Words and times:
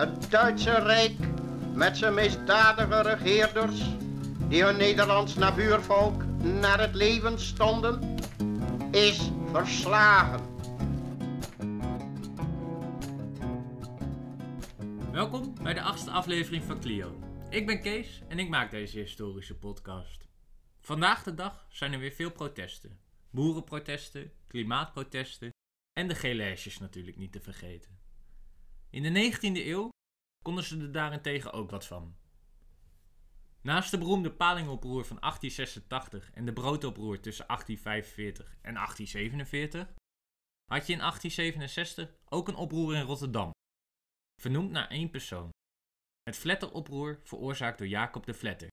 Het 0.00 0.30
Duitse 0.30 0.74
Rijk 0.74 1.18
met 1.74 1.96
zijn 1.96 2.14
misdadige 2.14 3.00
regeerders 3.00 3.80
die 4.48 4.64
hun 4.64 4.76
Nederlands 4.76 5.34
nabuurvolk 5.34 6.24
naar 6.42 6.80
het 6.80 6.94
leven 6.94 7.40
stonden, 7.40 8.16
is 8.90 9.30
verslagen. 9.52 10.40
Welkom 15.12 15.54
bij 15.62 15.74
de 15.74 15.82
achtste 15.82 16.10
aflevering 16.10 16.64
van 16.64 16.80
Clio. 16.80 17.18
Ik 17.50 17.66
ben 17.66 17.80
Kees 17.80 18.22
en 18.28 18.38
ik 18.38 18.48
maak 18.48 18.70
deze 18.70 18.98
historische 18.98 19.58
podcast. 19.58 20.28
Vandaag 20.80 21.22
de 21.22 21.34
dag 21.34 21.66
zijn 21.68 21.92
er 21.92 21.98
weer 21.98 22.12
veel 22.12 22.30
protesten. 22.30 23.00
Boerenprotesten, 23.30 24.32
klimaatprotesten 24.46 25.50
en 25.92 26.08
de 26.08 26.14
gele 26.14 26.42
hesjes 26.42 26.78
natuurlijk 26.78 27.16
niet 27.16 27.32
te 27.32 27.40
vergeten. 27.40 27.99
In 28.90 29.02
de 29.02 29.32
19e 29.32 29.66
eeuw 29.66 29.88
konden 30.44 30.64
ze 30.64 30.80
er 30.80 30.92
daarentegen 30.92 31.52
ook 31.52 31.70
wat 31.70 31.86
van. 31.86 32.16
Naast 33.62 33.90
de 33.90 33.98
beroemde 33.98 34.32
palingoproer 34.32 35.04
van 35.04 35.16
1886 35.20 36.30
en 36.30 36.44
de 36.44 36.52
broodoproer 36.52 37.20
tussen 37.20 37.46
1845 37.46 38.46
en 38.62 38.74
1847 38.74 39.94
had 40.64 40.86
je 40.86 40.92
in 40.92 40.98
1867 40.98 42.14
ook 42.24 42.48
een 42.48 42.54
oproer 42.54 42.94
in 42.94 43.02
Rotterdam, 43.02 43.50
vernoemd 44.40 44.70
naar 44.70 44.88
één 44.88 45.10
persoon. 45.10 45.50
Het 46.22 46.36
Vletteroproer 46.36 47.20
veroorzaakt 47.22 47.78
door 47.78 47.86
Jacob 47.86 48.26
de 48.26 48.34
Vletter. 48.34 48.68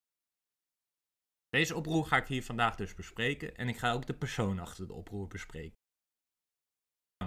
Deze 1.49 1.76
oproer 1.76 2.05
ga 2.05 2.18
ik 2.18 2.27
hier 2.27 2.44
vandaag 2.44 2.76
dus 2.76 2.94
bespreken 2.94 3.55
en 3.55 3.68
ik 3.68 3.77
ga 3.77 3.91
ook 3.91 4.05
de 4.05 4.18
persoon 4.18 4.60
achter 4.60 4.88
de 4.88 4.94
oproer 4.94 5.27
bespreken. 5.27 5.77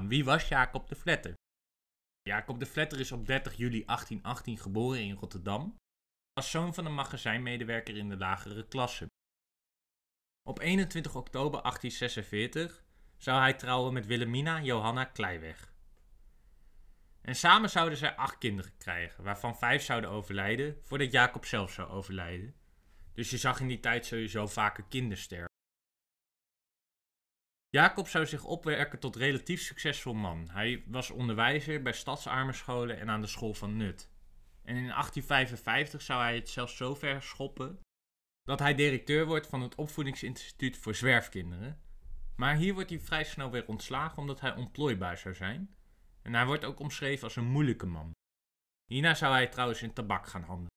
Wie 0.07 0.25
was 0.25 0.49
Jacob 0.49 0.89
de 0.89 0.95
Vletter? 0.95 1.35
Jacob 2.31 2.59
de 2.59 2.67
Vletter 2.67 3.01
is 3.01 3.13
op 3.13 3.27
30 3.27 3.57
juli 3.57 3.85
1818 3.85 4.59
geboren 4.59 5.01
in 5.01 5.15
Rotterdam 5.15 5.77
als 6.33 6.51
zoon 6.51 6.75
van 6.75 6.87
een 6.87 6.95
magazijnmedewerker 6.95 7.97
in 7.97 8.09
de 8.09 8.17
lagere 8.17 8.69
klasse. 8.69 9.07
Op 10.49 10.61
21 10.61 11.15
oktober 11.15 11.63
1846 11.63 12.85
zou 13.17 13.41
hij 13.41 13.55
trouwen 13.55 13.93
met 13.93 14.07
Wilhelmina 14.07 14.63
Johanna 14.63 15.05
Kleiweg. 15.05 15.73
En 17.21 17.35
samen 17.35 17.71
zouden 17.71 17.99
zij 17.99 18.17
acht 18.17 18.39
kinderen 18.39 18.77
krijgen, 18.79 19.25
waarvan 19.25 19.59
vijf 19.59 19.83
zouden 19.83 20.11
overlijden 20.11 20.79
voordat 20.83 21.13
Jacob 21.13 21.45
zelf 21.45 21.73
zou 21.73 21.89
overlijden. 21.89 22.55
Dus 23.15 23.31
je 23.31 23.39
zag 23.39 23.61
in 23.61 23.69
die 23.69 23.81
tijd 23.81 24.07
sowieso 24.07 24.47
vaker 24.47 24.85
kindersterven. 24.89 25.50
Jacob 27.71 28.09
zou 28.09 28.27
zich 28.27 28.45
opwerken 28.45 28.99
tot 28.99 29.17
relatief 29.17 29.61
succesvol 29.61 30.15
man. 30.15 30.49
Hij 30.51 30.85
was 30.87 31.11
onderwijzer 31.11 31.83
bij 31.83 31.93
stadsarmenscholen 31.93 32.99
en 32.99 33.11
aan 33.11 33.21
de 33.21 33.27
school 33.27 33.55
van 33.55 33.77
Nut. 33.77 34.11
En 34.63 34.77
in 34.77 34.87
1855 34.87 36.03
zou 36.03 36.23
hij 36.23 36.35
het 36.35 36.49
zelfs 36.49 36.77
zo 36.77 36.95
ver 36.95 37.23
schoppen 37.23 37.81
dat 38.43 38.59
hij 38.59 38.75
directeur 38.75 39.27
wordt 39.27 39.47
van 39.47 39.61
het 39.61 39.75
opvoedingsinstituut 39.75 40.77
voor 40.77 40.95
zwerfkinderen. 40.95 41.81
Maar 42.37 42.57
hier 42.57 42.75
wordt 42.75 42.91
hij 42.91 43.01
vrij 43.01 43.25
snel 43.25 43.51
weer 43.51 43.67
ontslagen 43.67 44.19
omdat 44.19 44.41
hij 44.41 44.55
ontplooibaar 44.55 45.19
zou 45.19 45.35
zijn. 45.35 45.75
En 46.23 46.35
hij 46.35 46.47
wordt 46.47 46.65
ook 46.65 46.81
omschreven 46.81 47.25
als 47.25 47.37
een 47.37 47.51
moeilijke 47.51 47.87
man. 47.87 48.13
Hierna 48.87 49.15
zou 49.15 49.33
hij 49.33 49.47
trouwens 49.47 49.83
in 49.83 49.93
tabak 49.93 50.27
gaan 50.27 50.43
handelen. 50.43 50.73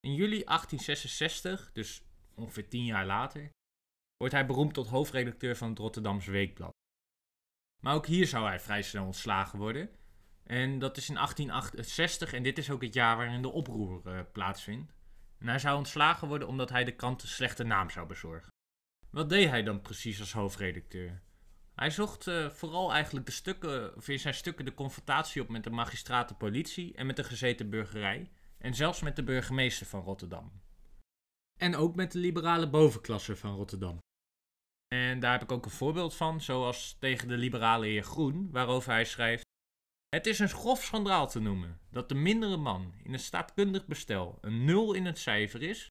In 0.00 0.14
juli 0.14 0.44
1866, 0.44 1.72
dus 1.72 2.02
ongeveer 2.34 2.68
tien 2.68 2.84
jaar 2.84 3.06
later, 3.06 3.50
wordt 4.20 4.34
hij 4.34 4.46
beroemd 4.46 4.74
tot 4.74 4.88
hoofdredacteur 4.88 5.56
van 5.56 5.68
het 5.68 5.78
Rotterdamse 5.78 6.30
Weekblad. 6.30 6.72
Maar 7.82 7.94
ook 7.94 8.06
hier 8.06 8.26
zou 8.26 8.46
hij 8.46 8.60
vrij 8.60 8.82
snel 8.82 9.04
ontslagen 9.04 9.58
worden. 9.58 9.90
En 10.42 10.78
dat 10.78 10.96
is 10.96 11.08
in 11.08 11.14
1868 11.14 12.32
en 12.32 12.42
dit 12.42 12.58
is 12.58 12.70
ook 12.70 12.82
het 12.82 12.94
jaar 12.94 13.16
waarin 13.16 13.42
de 13.42 13.48
oproer 13.48 14.02
uh, 14.06 14.20
plaatsvindt. 14.32 14.92
En 15.38 15.48
hij 15.48 15.58
zou 15.58 15.76
ontslagen 15.76 16.28
worden 16.28 16.48
omdat 16.48 16.70
hij 16.70 16.84
de 16.84 16.94
krant 16.94 17.22
een 17.22 17.28
slechte 17.28 17.64
naam 17.64 17.90
zou 17.90 18.06
bezorgen. 18.06 18.52
Wat 19.10 19.28
deed 19.28 19.48
hij 19.48 19.62
dan 19.62 19.80
precies 19.80 20.20
als 20.20 20.32
hoofdredacteur? 20.32 21.22
Hij 21.74 21.90
zocht 21.90 22.26
uh, 22.26 22.50
vooral 22.50 22.92
eigenlijk 22.92 23.26
de 23.26 23.32
stukken, 23.32 23.96
of 23.96 24.08
in 24.08 24.18
zijn 24.18 24.34
stukken 24.34 24.64
de 24.64 24.74
confrontatie 24.74 25.42
op 25.42 25.48
met 25.48 25.64
de 25.64 25.70
magistraat, 25.70 26.28
de 26.28 26.34
politie 26.34 26.94
en 26.94 27.06
met 27.06 27.16
de 27.16 27.24
gezeten 27.24 27.70
burgerij. 27.70 28.30
En 28.58 28.74
zelfs 28.74 29.00
met 29.00 29.16
de 29.16 29.24
burgemeester 29.24 29.86
van 29.86 30.02
Rotterdam. 30.02 30.52
En 31.60 31.76
ook 31.76 31.94
met 31.94 32.12
de 32.12 32.18
liberale 32.18 32.70
bovenklasse 32.70 33.36
van 33.36 33.54
Rotterdam. 33.54 33.98
En 34.94 35.20
daar 35.20 35.32
heb 35.32 35.42
ik 35.42 35.52
ook 35.52 35.64
een 35.64 35.70
voorbeeld 35.70 36.14
van, 36.14 36.40
zoals 36.40 36.96
tegen 36.98 37.28
de 37.28 37.36
liberale 37.36 37.86
heer 37.86 38.02
Groen, 38.02 38.50
waarover 38.50 38.92
hij 38.92 39.04
schrijft: 39.04 39.44
Het 40.08 40.26
is 40.26 40.38
een 40.38 40.48
grof 40.48 40.82
schandaal 40.82 41.28
te 41.28 41.40
noemen 41.40 41.80
dat 41.90 42.08
de 42.08 42.14
mindere 42.14 42.56
man 42.56 42.94
in 43.02 43.12
een 43.12 43.18
staatkundig 43.18 43.86
bestel 43.86 44.38
een 44.40 44.64
nul 44.64 44.92
in 44.92 45.06
het 45.06 45.18
cijfer 45.18 45.62
is, 45.62 45.88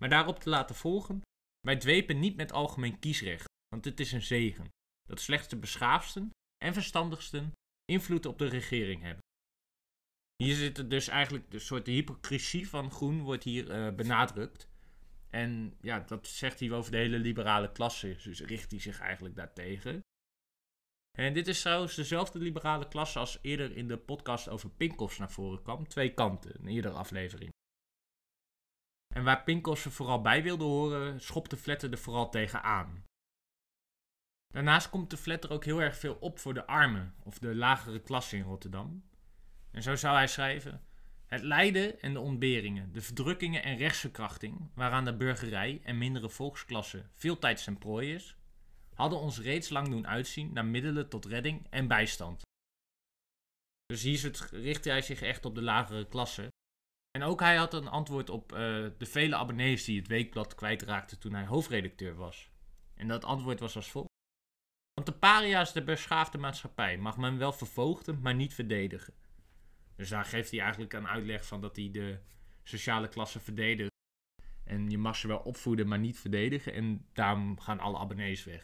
maar 0.00 0.08
daarop 0.08 0.38
te 0.38 0.48
laten 0.48 0.74
volgen: 0.74 1.22
Wij 1.60 1.76
dwepen 1.76 2.18
niet 2.18 2.36
met 2.36 2.52
algemeen 2.52 2.98
kiesrecht, 2.98 3.48
want 3.68 3.84
het 3.84 4.00
is 4.00 4.12
een 4.12 4.22
zegen 4.22 4.68
dat 5.02 5.20
slechts 5.20 5.48
de 5.48 5.56
beschaafdsten 5.56 6.30
en 6.64 6.72
verstandigsten 6.72 7.52
invloed 7.84 8.26
op 8.26 8.38
de 8.38 8.46
regering 8.46 9.02
hebben. 9.02 9.22
Hier 10.36 10.54
zit 10.54 10.90
dus 10.90 11.08
eigenlijk 11.08 11.50
de 11.50 11.58
soort 11.58 11.86
hypocrisie 11.86 12.68
van 12.68 12.90
Groen 12.90 13.22
wordt 13.22 13.44
hier 13.44 13.70
uh, 13.70 13.94
benadrukt. 13.94 14.68
En 15.34 15.76
ja, 15.80 16.00
dat 16.00 16.26
zegt 16.26 16.60
hij 16.60 16.70
over 16.70 16.90
de 16.90 16.96
hele 16.96 17.18
liberale 17.18 17.72
klasse, 17.72 18.16
dus 18.22 18.40
richt 18.40 18.70
hij 18.70 18.80
zich 18.80 19.00
eigenlijk 19.00 19.36
daartegen. 19.36 20.00
En 21.18 21.34
dit 21.34 21.48
is 21.48 21.60
trouwens 21.60 21.94
dezelfde 21.94 22.38
liberale 22.38 22.88
klasse 22.88 23.18
als 23.18 23.38
eerder 23.42 23.76
in 23.76 23.88
de 23.88 23.98
podcast 23.98 24.48
over 24.48 24.70
Pinkhoffs 24.70 25.18
naar 25.18 25.30
voren 25.30 25.62
kwam. 25.62 25.88
Twee 25.88 26.14
kanten 26.14 26.54
in 26.54 26.68
iedere 26.68 26.94
aflevering. 26.94 27.50
En 29.14 29.24
waar 29.24 29.42
Pinkhoffs 29.42 29.84
er 29.84 29.90
vooral 29.90 30.20
bij 30.20 30.42
wilde 30.42 30.64
horen, 30.64 31.20
schopte 31.20 31.56
Vletter 31.56 31.92
er 31.92 31.98
vooral 31.98 32.30
tegen 32.30 32.62
aan. 32.62 33.04
Daarnaast 34.46 34.90
komt 34.90 35.10
de 35.10 35.48
ook 35.48 35.64
heel 35.64 35.80
erg 35.80 35.96
veel 35.96 36.14
op 36.14 36.38
voor 36.38 36.54
de 36.54 36.66
armen 36.66 37.14
of 37.22 37.38
de 37.38 37.54
lagere 37.54 38.00
klasse 38.00 38.36
in 38.36 38.42
Rotterdam. 38.42 39.08
En 39.70 39.82
zo 39.82 39.96
zou 39.96 40.16
hij 40.16 40.26
schrijven: 40.26 40.84
Het 41.34 41.42
lijden 41.42 42.00
en 42.00 42.12
de 42.12 42.20
ontberingen, 42.20 42.92
de 42.92 43.00
verdrukkingen 43.00 43.62
en 43.62 43.76
rechtsverkrachting, 43.76 44.70
waaraan 44.74 45.04
de 45.04 45.16
burgerij 45.16 45.80
en 45.84 45.98
mindere 45.98 46.28
volksklassen 46.28 47.10
veel 47.12 47.38
tijd 47.38 47.60
zijn 47.60 47.78
prooi 47.78 48.14
is, 48.14 48.36
hadden 48.94 49.18
ons 49.18 49.40
reeds 49.40 49.68
lang 49.68 49.88
doen 49.88 50.06
uitzien 50.06 50.52
naar 50.52 50.64
middelen 50.64 51.08
tot 51.08 51.24
redding 51.24 51.66
en 51.70 51.88
bijstand. 51.88 52.42
Dus 53.86 54.02
hier 54.02 54.48
richt 54.50 54.84
hij 54.84 55.02
zich 55.02 55.22
echt 55.22 55.44
op 55.44 55.54
de 55.54 55.62
lagere 55.62 56.08
klasse. 56.08 56.48
En 57.10 57.22
ook 57.22 57.40
hij 57.40 57.56
had 57.56 57.74
een 57.74 57.88
antwoord 57.88 58.30
op 58.30 58.52
uh, 58.52 58.58
de 58.98 59.06
vele 59.06 59.36
abonnees 59.36 59.84
die 59.84 59.98
het 59.98 60.08
weekblad 60.08 60.54
kwijtraakte 60.54 61.18
toen 61.18 61.34
hij 61.34 61.46
hoofdredacteur 61.46 62.14
was. 62.14 62.50
En 62.94 63.08
dat 63.08 63.24
antwoord 63.24 63.60
was 63.60 63.76
als 63.76 63.90
volgt. 63.90 64.12
Want 64.94 65.06
de 65.06 65.18
paria's 65.18 65.72
der 65.72 65.84
beschaafde 65.84 66.38
maatschappij 66.38 66.98
mag 66.98 67.16
men 67.16 67.38
wel 67.38 67.52
vervoogden, 67.52 68.20
maar 68.20 68.34
niet 68.34 68.54
verdedigen. 68.54 69.14
Dus 69.96 70.08
daar 70.08 70.24
geeft 70.24 70.50
hij 70.50 70.60
eigenlijk 70.60 70.92
een 70.92 71.08
uitleg 71.08 71.46
van 71.46 71.60
dat 71.60 71.76
hij 71.76 71.90
de 71.90 72.18
sociale 72.62 73.08
klasse 73.08 73.40
verdedigt. 73.40 73.92
En 74.64 74.90
je 74.90 74.98
mag 74.98 75.16
ze 75.16 75.28
wel 75.28 75.38
opvoeden, 75.38 75.88
maar 75.88 75.98
niet 75.98 76.18
verdedigen. 76.18 76.72
En 76.72 77.08
daarom 77.12 77.60
gaan 77.60 77.78
alle 77.78 77.98
abonnees 77.98 78.44
weg. 78.44 78.62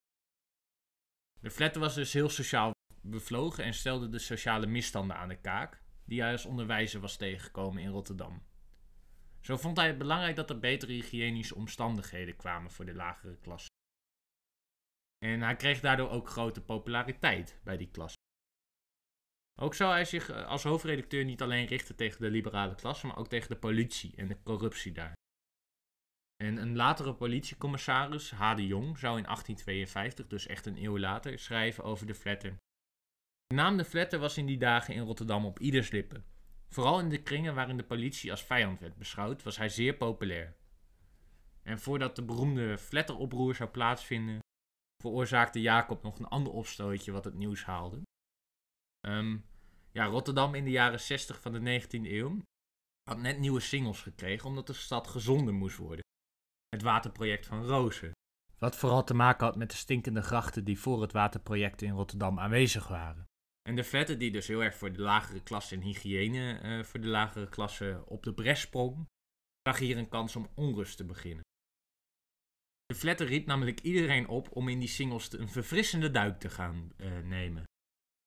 De 1.41 1.51
Fletter 1.51 1.81
was 1.81 1.95
dus 1.95 2.13
heel 2.13 2.29
sociaal 2.29 2.71
bevlogen 3.03 3.65
en 3.65 3.75
stelde 3.75 4.09
de 4.09 4.19
sociale 4.19 4.67
misstanden 4.67 5.17
aan 5.17 5.29
de 5.29 5.41
kaak, 5.41 5.83
die 6.05 6.21
hij 6.21 6.33
als 6.33 6.45
onderwijzer 6.45 7.01
was 7.01 7.17
tegengekomen 7.17 7.83
in 7.83 7.91
Rotterdam. 7.91 8.43
Zo 9.41 9.57
vond 9.57 9.77
hij 9.77 9.87
het 9.87 9.99
belangrijk 9.99 10.37
dat 10.37 10.51
er 10.51 10.59
betere 10.59 10.93
hygiënische 10.93 11.55
omstandigheden 11.55 12.37
kwamen 12.37 12.71
voor 12.71 12.85
de 12.85 12.95
lagere 12.95 13.37
klasse. 13.37 13.69
En 15.25 15.41
hij 15.41 15.57
kreeg 15.57 15.81
daardoor 15.81 16.11
ook 16.11 16.29
grote 16.29 16.63
populariteit 16.63 17.61
bij 17.65 17.77
die 17.77 17.91
klasse. 17.91 18.17
Ook 19.62 19.75
zou 19.75 19.92
hij 19.92 20.04
zich 20.04 20.28
eh, 20.28 20.47
als 20.47 20.62
hoofdredacteur 20.62 21.24
niet 21.24 21.42
alleen 21.42 21.66
richten 21.66 21.97
tegen 21.97 22.21
de 22.21 22.30
liberale 22.30 22.74
klasse, 22.74 23.07
maar 23.07 23.16
ook 23.16 23.28
tegen 23.28 23.48
de 23.48 23.57
politie 23.57 24.16
en 24.16 24.28
de 24.28 24.42
corruptie 24.42 24.92
daar. 24.92 25.12
En 26.36 26.57
een 26.57 26.77
latere 26.77 27.15
politiecommissaris, 27.15 28.30
H. 28.30 28.54
de 28.54 28.66
Jong, 28.66 28.98
zou 28.98 29.18
in 29.18 29.24
1852, 29.24 30.27
dus 30.27 30.47
echt 30.47 30.66
een 30.66 30.84
eeuw 30.84 30.98
later, 30.98 31.39
schrijven 31.39 31.84
over 31.84 32.07
de 32.07 32.15
Vletter. 32.15 32.57
De 33.47 33.54
naam 33.54 33.77
de 33.77 33.84
Vletter 33.84 34.18
was 34.18 34.36
in 34.36 34.47
die 34.47 34.59
dagen 34.59 34.95
in 34.95 35.03
Rotterdam 35.03 35.45
op 35.45 35.59
ieders 35.59 35.91
lippen. 35.91 36.24
Vooral 36.68 37.01
in 37.01 37.09
de 37.09 37.22
kringen 37.22 37.54
waarin 37.54 37.77
de 37.77 37.84
politie 37.84 38.30
als 38.30 38.45
vijand 38.45 38.80
werd 38.80 38.97
beschouwd, 38.97 39.42
was 39.42 39.56
hij 39.56 39.68
zeer 39.68 39.95
populair. 39.95 40.56
En 41.63 41.78
voordat 41.78 42.16
de 42.16 42.24
beroemde 42.24 42.78
Vletteroproer 42.78 43.54
zou 43.54 43.71
plaatsvinden, 43.71 44.39
veroorzaakte 45.03 45.60
Jacob 45.60 46.03
nog 46.03 46.18
een 46.18 46.28
ander 46.28 46.53
opstootje 46.53 47.13
wat 47.13 47.24
het 47.24 47.34
nieuws 47.34 47.65
haalde. 47.65 48.03
Um, 49.06 49.45
ja, 49.92 50.04
Rotterdam 50.04 50.54
in 50.54 50.65
de 50.65 50.71
jaren 50.71 51.01
60 51.01 51.41
van 51.41 51.53
de 51.53 51.81
19e 51.81 51.89
eeuw 51.91 52.42
had 53.03 53.19
net 53.19 53.39
nieuwe 53.39 53.60
singles 53.60 54.03
gekregen 54.03 54.48
omdat 54.48 54.66
de 54.66 54.72
stad 54.72 55.07
gezonder 55.07 55.54
moest 55.54 55.77
worden. 55.77 56.04
Het 56.69 56.83
waterproject 56.83 57.47
van 57.47 57.65
Rozen. 57.65 58.13
Wat 58.59 58.77
vooral 58.77 59.04
te 59.04 59.15
maken 59.15 59.47
had 59.47 59.57
met 59.57 59.71
de 59.71 59.77
stinkende 59.77 60.22
grachten 60.22 60.65
die 60.65 60.78
voor 60.78 61.03
het 61.03 61.13
waterproject 61.13 61.83
in 61.83 61.92
Rotterdam 61.92 62.39
aanwezig 62.39 62.89
waren. 62.89 63.25
En 63.69 63.77
de 63.77 63.84
flatter 63.84 64.19
die 64.19 64.31
dus 64.31 64.47
heel 64.47 64.63
erg 64.63 64.77
voor 64.77 64.92
de 64.92 65.01
lagere 65.01 65.42
klasse 65.42 65.75
en 65.75 65.81
hygiëne 65.81 66.59
eh, 66.59 66.83
voor 66.83 67.01
de 67.01 67.07
lagere 67.07 67.48
klasse 67.48 68.03
op 68.07 68.22
de 68.22 68.34
bres 68.34 68.60
sprong, 68.60 69.07
zag 69.63 69.78
hier 69.78 69.98
een 69.98 70.09
kans 70.09 70.37
om 70.37 70.48
onrust 70.54 70.97
te 70.97 71.04
beginnen. 71.04 71.45
De 72.87 72.95
flatter 72.95 73.27
riep 73.27 73.47
namelijk 73.47 73.81
iedereen 73.81 74.28
op 74.28 74.57
om 74.57 74.69
in 74.69 74.78
die 74.78 74.89
singles 74.89 75.33
een 75.33 75.48
verfrissende 75.48 76.10
duik 76.10 76.41
te 76.41 76.48
gaan 76.48 76.92
uh, 76.97 77.19
nemen. 77.19 77.65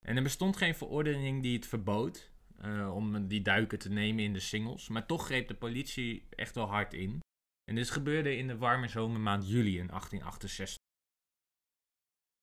En 0.03 0.15
er 0.15 0.23
bestond 0.23 0.57
geen 0.57 0.75
verordening 0.75 1.41
die 1.41 1.55
het 1.55 1.67
verbood 1.67 2.31
uh, 2.61 2.95
om 2.95 3.27
die 3.27 3.41
duiken 3.41 3.79
te 3.79 3.89
nemen 3.89 4.23
in 4.23 4.33
de 4.33 4.39
singles, 4.39 4.88
maar 4.88 5.05
toch 5.05 5.25
greep 5.25 5.47
de 5.47 5.55
politie 5.55 6.27
echt 6.29 6.55
wel 6.55 6.65
hard 6.65 6.94
in. 6.94 7.19
En 7.63 7.75
dit 7.75 7.89
gebeurde 7.89 8.38
in 8.38 8.47
de 8.47 8.57
warme 8.57 8.88
zomermaand 8.88 9.47
juli 9.47 9.79
in 9.79 9.88
1868. 9.88 10.81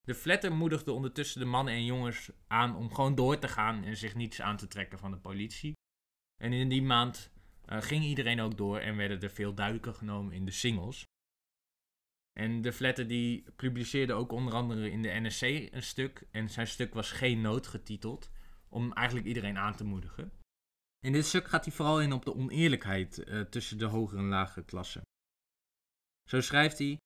De 0.00 0.14
flatter 0.14 0.52
moedigde 0.52 0.92
ondertussen 0.92 1.40
de 1.40 1.46
mannen 1.46 1.74
en 1.74 1.84
jongens 1.84 2.30
aan 2.46 2.76
om 2.76 2.94
gewoon 2.94 3.14
door 3.14 3.38
te 3.38 3.48
gaan 3.48 3.84
en 3.84 3.96
zich 3.96 4.14
niets 4.14 4.40
aan 4.40 4.56
te 4.56 4.66
trekken 4.66 4.98
van 4.98 5.10
de 5.10 5.18
politie. 5.18 5.72
En 6.42 6.52
in 6.52 6.68
die 6.68 6.82
maand 6.82 7.30
uh, 7.66 7.80
ging 7.80 8.04
iedereen 8.04 8.40
ook 8.40 8.56
door 8.56 8.78
en 8.78 8.96
werden 8.96 9.20
er 9.20 9.30
veel 9.30 9.54
duiken 9.54 9.94
genomen 9.94 10.32
in 10.32 10.44
de 10.44 10.50
singles. 10.50 11.04
En 12.32 12.62
de 12.62 12.72
Flatter 12.72 13.06
die 13.06 13.44
publiceerde 13.56 14.12
ook 14.12 14.32
onder 14.32 14.54
andere 14.54 14.90
in 14.90 15.02
de 15.02 15.20
NSC 15.20 15.42
een 15.42 15.82
stuk. 15.82 16.26
En 16.30 16.50
zijn 16.50 16.66
stuk 16.66 16.94
was 16.94 17.10
Geen 17.10 17.40
Nood 17.40 17.66
getiteld. 17.66 18.30
Om 18.68 18.92
eigenlijk 18.92 19.26
iedereen 19.26 19.58
aan 19.58 19.76
te 19.76 19.84
moedigen. 19.84 20.32
In 21.00 21.12
dit 21.12 21.26
stuk 21.26 21.48
gaat 21.48 21.64
hij 21.64 21.74
vooral 21.74 22.00
in 22.00 22.12
op 22.12 22.24
de 22.24 22.34
oneerlijkheid 22.34 23.18
uh, 23.18 23.40
tussen 23.40 23.78
de 23.78 23.84
hogere 23.84 24.20
en 24.20 24.28
lagere 24.28 24.64
klassen. 24.64 25.02
Zo 26.28 26.40
schrijft 26.40 26.78
hij 26.78 26.96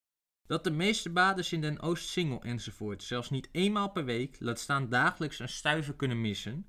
dat 0.46 0.64
de 0.64 0.70
meeste 0.70 1.10
baders 1.10 1.52
in 1.52 1.60
den 1.60 1.80
Oostsingel 1.80 2.42
enzovoort 2.42 3.02
zelfs 3.02 3.30
niet 3.30 3.48
eenmaal 3.52 3.90
per 3.90 4.04
week, 4.04 4.36
laat 4.40 4.58
staan 4.58 4.88
dagelijks 4.88 5.38
een 5.38 5.48
stuiver 5.48 5.94
kunnen 5.94 6.20
missen, 6.20 6.66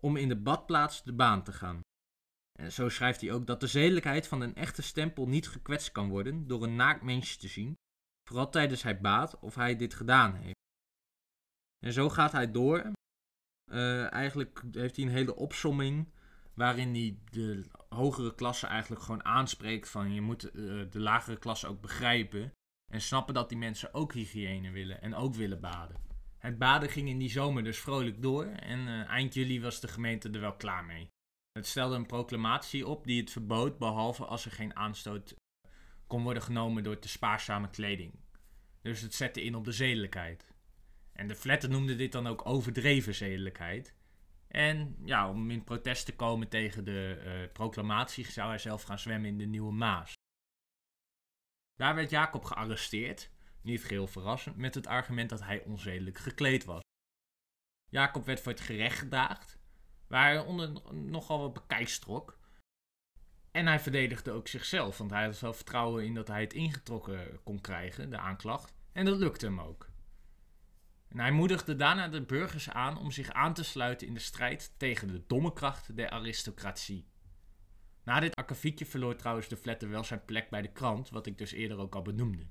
om 0.00 0.16
in 0.16 0.28
de 0.28 0.36
badplaats 0.36 1.04
de 1.04 1.12
baan 1.12 1.42
te 1.42 1.52
gaan. 1.52 1.80
En 2.58 2.72
zo 2.72 2.88
schrijft 2.88 3.20
hij 3.20 3.32
ook 3.32 3.46
dat 3.46 3.60
de 3.60 3.66
zedelijkheid 3.66 4.28
van 4.28 4.40
een 4.40 4.54
echte 4.54 4.82
stempel 4.82 5.28
niet 5.28 5.48
gekwetst 5.48 5.92
kan 5.92 6.08
worden 6.08 6.46
door 6.46 6.62
een 6.62 6.76
naakt 6.76 7.02
mensje 7.02 7.38
te 7.38 7.48
zien, 7.48 7.74
vooral 8.28 8.50
tijdens 8.50 8.82
hij 8.82 9.00
baat 9.00 9.38
of 9.38 9.54
hij 9.54 9.76
dit 9.76 9.94
gedaan 9.94 10.34
heeft. 10.34 10.64
En 11.84 11.92
zo 11.92 12.08
gaat 12.08 12.32
hij 12.32 12.50
door. 12.50 12.92
Uh, 13.70 14.12
eigenlijk 14.12 14.62
heeft 14.72 14.96
hij 14.96 15.04
een 15.04 15.10
hele 15.10 15.36
opsomming 15.36 16.12
waarin 16.54 16.94
hij 16.94 17.18
de 17.30 17.64
hogere 17.88 18.34
klasse 18.34 18.66
eigenlijk 18.66 19.02
gewoon 19.02 19.24
aanspreekt 19.24 19.88
van 19.88 20.12
je 20.12 20.20
moet 20.20 20.44
uh, 20.54 20.90
de 20.90 21.00
lagere 21.00 21.38
klasse 21.38 21.66
ook 21.66 21.80
begrijpen 21.80 22.52
en 22.92 23.00
snappen 23.00 23.34
dat 23.34 23.48
die 23.48 23.58
mensen 23.58 23.94
ook 23.94 24.12
hygiëne 24.12 24.70
willen 24.70 25.00
en 25.00 25.14
ook 25.14 25.34
willen 25.34 25.60
baden. 25.60 25.96
Het 26.38 26.58
baden 26.58 26.88
ging 26.88 27.08
in 27.08 27.18
die 27.18 27.30
zomer 27.30 27.64
dus 27.64 27.78
vrolijk 27.78 28.22
door 28.22 28.44
en 28.44 28.78
uh, 28.78 29.08
eind 29.08 29.34
juli 29.34 29.60
was 29.60 29.80
de 29.80 29.88
gemeente 29.88 30.30
er 30.30 30.40
wel 30.40 30.56
klaar 30.56 30.84
mee. 30.84 31.08
Het 31.56 31.66
stelde 31.66 31.94
een 31.94 32.06
proclamatie 32.06 32.86
op 32.86 33.06
die 33.06 33.20
het 33.20 33.30
verbood, 33.30 33.78
behalve 33.78 34.24
als 34.24 34.44
er 34.44 34.50
geen 34.50 34.76
aanstoot 34.76 35.34
kon 36.06 36.22
worden 36.22 36.42
genomen 36.42 36.82
door 36.82 36.98
te 36.98 37.08
spaarzame 37.08 37.70
kleding. 37.70 38.14
Dus 38.82 39.00
het 39.00 39.14
zette 39.14 39.42
in 39.42 39.54
op 39.54 39.64
de 39.64 39.72
zedelijkheid. 39.72 40.54
En 41.12 41.28
de 41.28 41.34
flatter 41.34 41.70
noemde 41.70 41.96
dit 41.96 42.12
dan 42.12 42.26
ook 42.26 42.46
overdreven 42.46 43.14
zedelijkheid. 43.14 43.94
En 44.48 44.96
ja, 45.04 45.30
om 45.30 45.50
in 45.50 45.64
protest 45.64 46.06
te 46.06 46.16
komen 46.16 46.48
tegen 46.48 46.84
de 46.84 47.22
uh, 47.24 47.52
proclamatie 47.52 48.30
zou 48.30 48.48
hij 48.48 48.58
zelf 48.58 48.82
gaan 48.82 48.98
zwemmen 48.98 49.30
in 49.30 49.38
de 49.38 49.46
Nieuwe 49.46 49.72
Maas. 49.72 50.12
Daar 51.74 51.94
werd 51.94 52.10
Jacob 52.10 52.44
gearresteerd, 52.44 53.30
niet 53.60 53.84
geheel 53.84 54.06
verrassend, 54.06 54.56
met 54.56 54.74
het 54.74 54.86
argument 54.86 55.30
dat 55.30 55.42
hij 55.42 55.62
onzedelijk 55.62 56.18
gekleed 56.18 56.64
was. 56.64 56.82
Jacob 57.88 58.24
werd 58.24 58.40
voor 58.40 58.52
het 58.52 58.60
gerecht 58.60 58.98
gedaagd 58.98 59.55
waar 60.08 60.24
hij 60.24 60.38
onder 60.38 60.72
nogal 60.92 61.40
wat 61.40 61.52
bekijks 61.52 61.98
trok. 61.98 62.38
En 63.50 63.66
hij 63.66 63.80
verdedigde 63.80 64.30
ook 64.30 64.48
zichzelf, 64.48 64.98
want 64.98 65.10
hij 65.10 65.24
had 65.24 65.40
wel 65.40 65.52
vertrouwen 65.52 66.04
in 66.04 66.14
dat 66.14 66.28
hij 66.28 66.40
het 66.40 66.52
ingetrokken 66.52 67.40
kon 67.44 67.60
krijgen, 67.60 68.10
de 68.10 68.18
aanklacht. 68.18 68.74
En 68.92 69.04
dat 69.04 69.18
lukte 69.18 69.46
hem 69.46 69.60
ook. 69.60 69.88
En 71.08 71.18
hij 71.18 71.30
moedigde 71.30 71.76
daarna 71.76 72.08
de 72.08 72.22
burgers 72.22 72.70
aan 72.70 72.98
om 72.98 73.10
zich 73.10 73.30
aan 73.30 73.54
te 73.54 73.64
sluiten 73.64 74.06
in 74.06 74.14
de 74.14 74.20
strijd 74.20 74.74
tegen 74.76 75.08
de 75.08 75.22
domme 75.26 75.52
kracht 75.52 75.96
der 75.96 76.10
aristocratie. 76.10 77.06
Na 78.04 78.20
dit 78.20 78.36
akkefietje 78.36 78.86
verloor 78.86 79.16
trouwens 79.16 79.48
de 79.48 79.56
Flatter 79.56 79.88
wel 79.88 80.04
zijn 80.04 80.24
plek 80.24 80.50
bij 80.50 80.62
de 80.62 80.72
krant, 80.72 81.10
wat 81.10 81.26
ik 81.26 81.38
dus 81.38 81.52
eerder 81.52 81.78
ook 81.78 81.94
al 81.94 82.02
benoemde. 82.02 82.46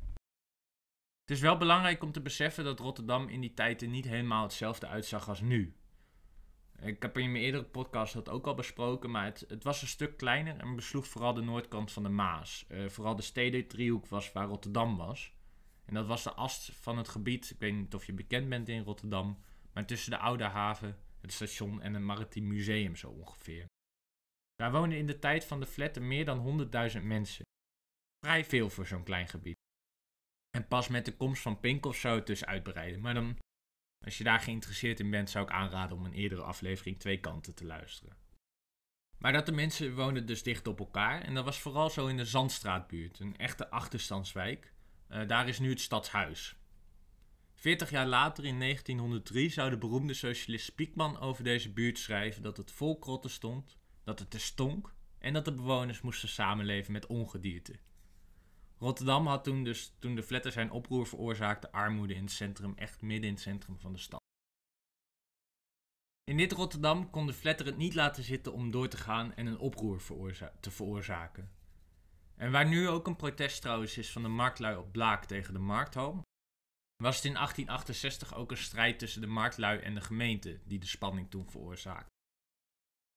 Het 1.22 1.36
is 1.36 1.40
wel 1.40 1.57
belangrijk 1.57 2.04
om 2.04 2.12
te 2.12 2.22
beseffen 2.22 2.63
dat 2.63 2.80
Rotterdam 2.80 3.28
in 3.28 3.42
die 3.42 3.54
tijd 3.54 3.81
er 3.81 3.88
niet 3.88 4.06
helemaal 4.06 4.44
hetzelfde 4.44 4.88
uitzag 4.88 5.30
als 5.30 5.42
nu. 5.42 5.75
Ik 6.86 7.02
heb 7.02 7.18
in 7.18 7.32
mijn 7.32 7.44
eerdere 7.44 7.64
podcast 7.64 8.14
dat 8.14 8.30
ook 8.30 8.48
al 8.48 8.56
besproken, 8.56 9.12
maar 9.12 9.26
het, 9.26 9.46
het 9.48 9.64
was 9.64 9.82
een 9.82 9.88
stuk 9.88 10.18
kleiner 10.18 10.60
en 10.60 10.76
besloeg 10.76 11.08
vooral 11.08 11.34
de 11.34 11.42
noordkant 11.42 11.92
van 11.92 12.04
de 12.04 12.10
Maas. 12.10 12.66
Uh, 12.70 12.90
vooral 12.90 13.16
de 13.16 13.22
stedendriehoek 13.22 14.08
was 14.08 14.32
waar 14.32 14.48
Rotterdam 14.48 14.98
was. 14.98 15.34
En 15.86 15.94
dat 15.94 16.06
was 16.06 16.24
de 16.24 16.34
as 16.34 16.72
van 16.74 16.98
het 16.98 17.10
gebied, 17.10 17.50
ik 17.50 17.60
weet 17.60 17.74
niet 17.74 17.96
of 17.96 18.06
je 18.06 18.14
bekend 18.14 18.50
bent 18.50 18.70
in 18.70 18.84
Rotterdam, 18.84 19.40
maar 19.74 19.86
tussen 19.86 20.12
de 20.12 20.18
Oude 20.18 20.44
Haven, 20.44 20.98
het 21.22 21.34
station 21.34 21.82
en 21.82 21.94
het 21.94 22.04
Maritiem 22.04 22.48
Museum 22.48 22.96
zo 22.96 23.10
ongeveer. 23.10 23.66
Daar 24.56 24.72
woonden 24.72 24.98
in 24.98 25.06
de 25.06 25.20
tijd 25.20 25.46
van 25.46 25.60
de 25.60 25.66
flatten 25.66 26.08
meer 26.08 26.26
dan 26.26 26.70
100.000 26.98 27.04
mensen. 27.04 27.46
Vrij 28.26 28.46
veel 28.46 28.70
voor 28.70 28.86
zo'n 28.86 29.04
klein 29.04 29.28
gebied. 29.28 29.56
En 30.50 30.68
pas 30.68 30.88
met 30.88 31.06
de 31.06 31.16
komst 31.16 31.42
van 31.42 31.60
Pinkels 31.60 32.00
zou 32.00 32.16
het 32.16 32.28
dus 32.28 32.46
uitbreiden, 32.46 33.02
maar 33.02 33.14
dan 33.14 33.38
als 34.06 34.18
je 34.18 34.24
daar 34.24 34.40
geïnteresseerd 34.40 35.00
in 35.00 35.10
bent, 35.10 35.30
zou 35.30 35.46
ik 35.46 35.52
aanraden 35.52 35.98
om 35.98 36.06
een 36.06 36.13
eerdere 36.13 36.42
aflevering 36.42 37.00
twee 37.00 37.19
kanten 37.19 37.56
te 37.56 37.66
luisteren. 37.66 38.18
Maar 39.18 39.34
dat 39.34 39.46
de 39.46 39.52
mensen 39.52 39.96
woonden 39.96 40.25
dus 40.25 40.44
dicht 40.44 40.68
op 40.68 40.80
elkaar. 40.80 41.22
En 41.22 41.34
dat 41.34 41.46
was 41.46 41.60
vooral 41.60 41.90
zo 41.90 42.07
in 42.07 42.18
de 42.18 42.25
Zandstraatbuurt, 42.25 43.19
een 43.19 43.38
echte 43.38 43.69
achterstandswijk. 43.69 44.74
Uh, 45.10 45.28
daar 45.28 45.48
is 45.48 45.60
nu 45.60 45.69
het 45.69 45.81
stadshuis. 45.81 46.56
Veertig 47.54 47.90
jaar 47.90 48.07
later, 48.07 48.46
in 48.46 48.60
1903, 48.60 49.50
zou 49.50 49.69
de 49.69 49.78
beroemde 49.78 50.13
socialist 50.13 50.66
Spiekman 50.66 51.19
over 51.19 51.44
deze 51.44 51.74
buurt 51.74 52.00
schrijven 52.00 52.42
dat 52.42 52.57
het 52.57 52.72
vol 52.72 53.00
krotten 53.00 53.30
stond, 53.30 53.78
dat 54.04 54.19
het 54.19 54.34
er 54.34 54.40
stonk 54.40 54.94
en 55.19 55.34
dat 55.34 55.46
de 55.46 55.54
bewoners 55.54 56.02
moesten 56.02 56.30
samenleven 56.30 56.92
met 56.92 57.06
ongedierte. 57.06 57.80
Rotterdam 58.86 59.28
had 59.28 59.44
toen 59.44 59.64
dus, 59.64 59.96
toen 60.00 60.16
de 60.16 60.24
flatter 60.24 60.52
zijn 60.52 60.72
oproer 60.72 61.08
veroorzaakte, 61.08 61.72
armoede 61.72 62.14
in 62.14 62.22
het 62.22 62.32
centrum, 62.32 62.74
echt 62.76 63.02
midden 63.02 63.28
in 63.28 63.34
het 63.34 63.44
centrum 63.44 63.80
van 63.80 63.94
de 63.94 64.00
stad. 64.00 64.20
In 66.24 66.38
dit 66.38 66.52
Rotterdam 66.52 67.10
kon 67.10 67.28
de 67.28 67.34
flatter 67.34 67.66
het 67.66 67.78
niet 67.78 67.94
laten 67.94 68.24
zitten 68.24 68.54
om 68.54 68.71
door 68.71 68.88
te 68.88 68.98
gaan 68.98 69.33
en 69.33 69.45
een 69.45 69.57
oproer 69.57 70.02
te 70.59 70.71
veroorzaken. 70.71 71.52
En 72.36 72.52
waar 72.52 72.68
nu 72.68 72.88
ook 72.88 73.07
een 73.07 73.16
protest 73.16 73.62
trouwens 73.62 73.98
is 73.98 74.12
van 74.12 74.21
de 74.21 74.28
marktlui 74.28 74.78
op 74.78 74.92
Blaak 74.92 75.26
tegen 75.26 75.54
de 75.54 75.59
markthoom, 75.59 76.21
was 77.04 77.16
het 77.16 77.26
in 77.26 77.33
1868 77.33 78.36
ook 78.36 78.52
een 78.52 78.57
strijd 78.57 79.00
tussen 79.00 79.21
de 79.21 79.28
marktlui 79.28 79.80
en 79.80 79.94
de 79.94 80.02
gemeente 80.02 80.59
die 80.66 80.80
de 80.80 80.88
spanning 80.88 81.30
toen 81.30 81.50
veroorzaakte. 81.50 82.15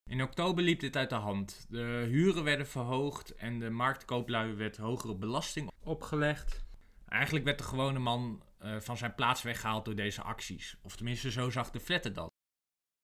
In 0.09 0.23
oktober 0.23 0.65
liep 0.65 0.81
dit 0.81 0.97
uit 0.97 1.11
de 1.11 1.15
hand. 1.15 1.67
De 1.69 2.07
huren 2.09 2.45
werden 2.45 2.67
verhoogd 2.67 3.35
en 3.35 3.59
de 3.59 3.71
marktkooplui 3.71 4.55
werd 4.55 4.77
hogere 4.77 5.15
belasting 5.15 5.71
opgelegd. 5.85 6.65
Eigenlijk 7.09 7.45
werd 7.45 7.59
de 7.59 7.65
gewone 7.65 7.99
man 7.99 8.43
uh, 8.63 8.81
van 8.81 8.97
zijn 8.97 9.15
plaats 9.15 9.43
weggehaald 9.43 9.85
door 9.85 9.95
deze 9.95 10.23
acties. 10.23 10.77
Of 10.83 10.97
tenminste, 10.97 11.31
zo 11.31 11.51
zag 11.51 11.71
de 11.71 11.81
flatter 11.81 12.13
dat. 12.13 12.31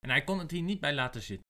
En 0.00 0.10
hij 0.10 0.24
kon 0.24 0.38
het 0.38 0.50
hier 0.50 0.62
niet 0.62 0.80
bij 0.80 0.94
laten 0.94 1.22
zitten. 1.22 1.46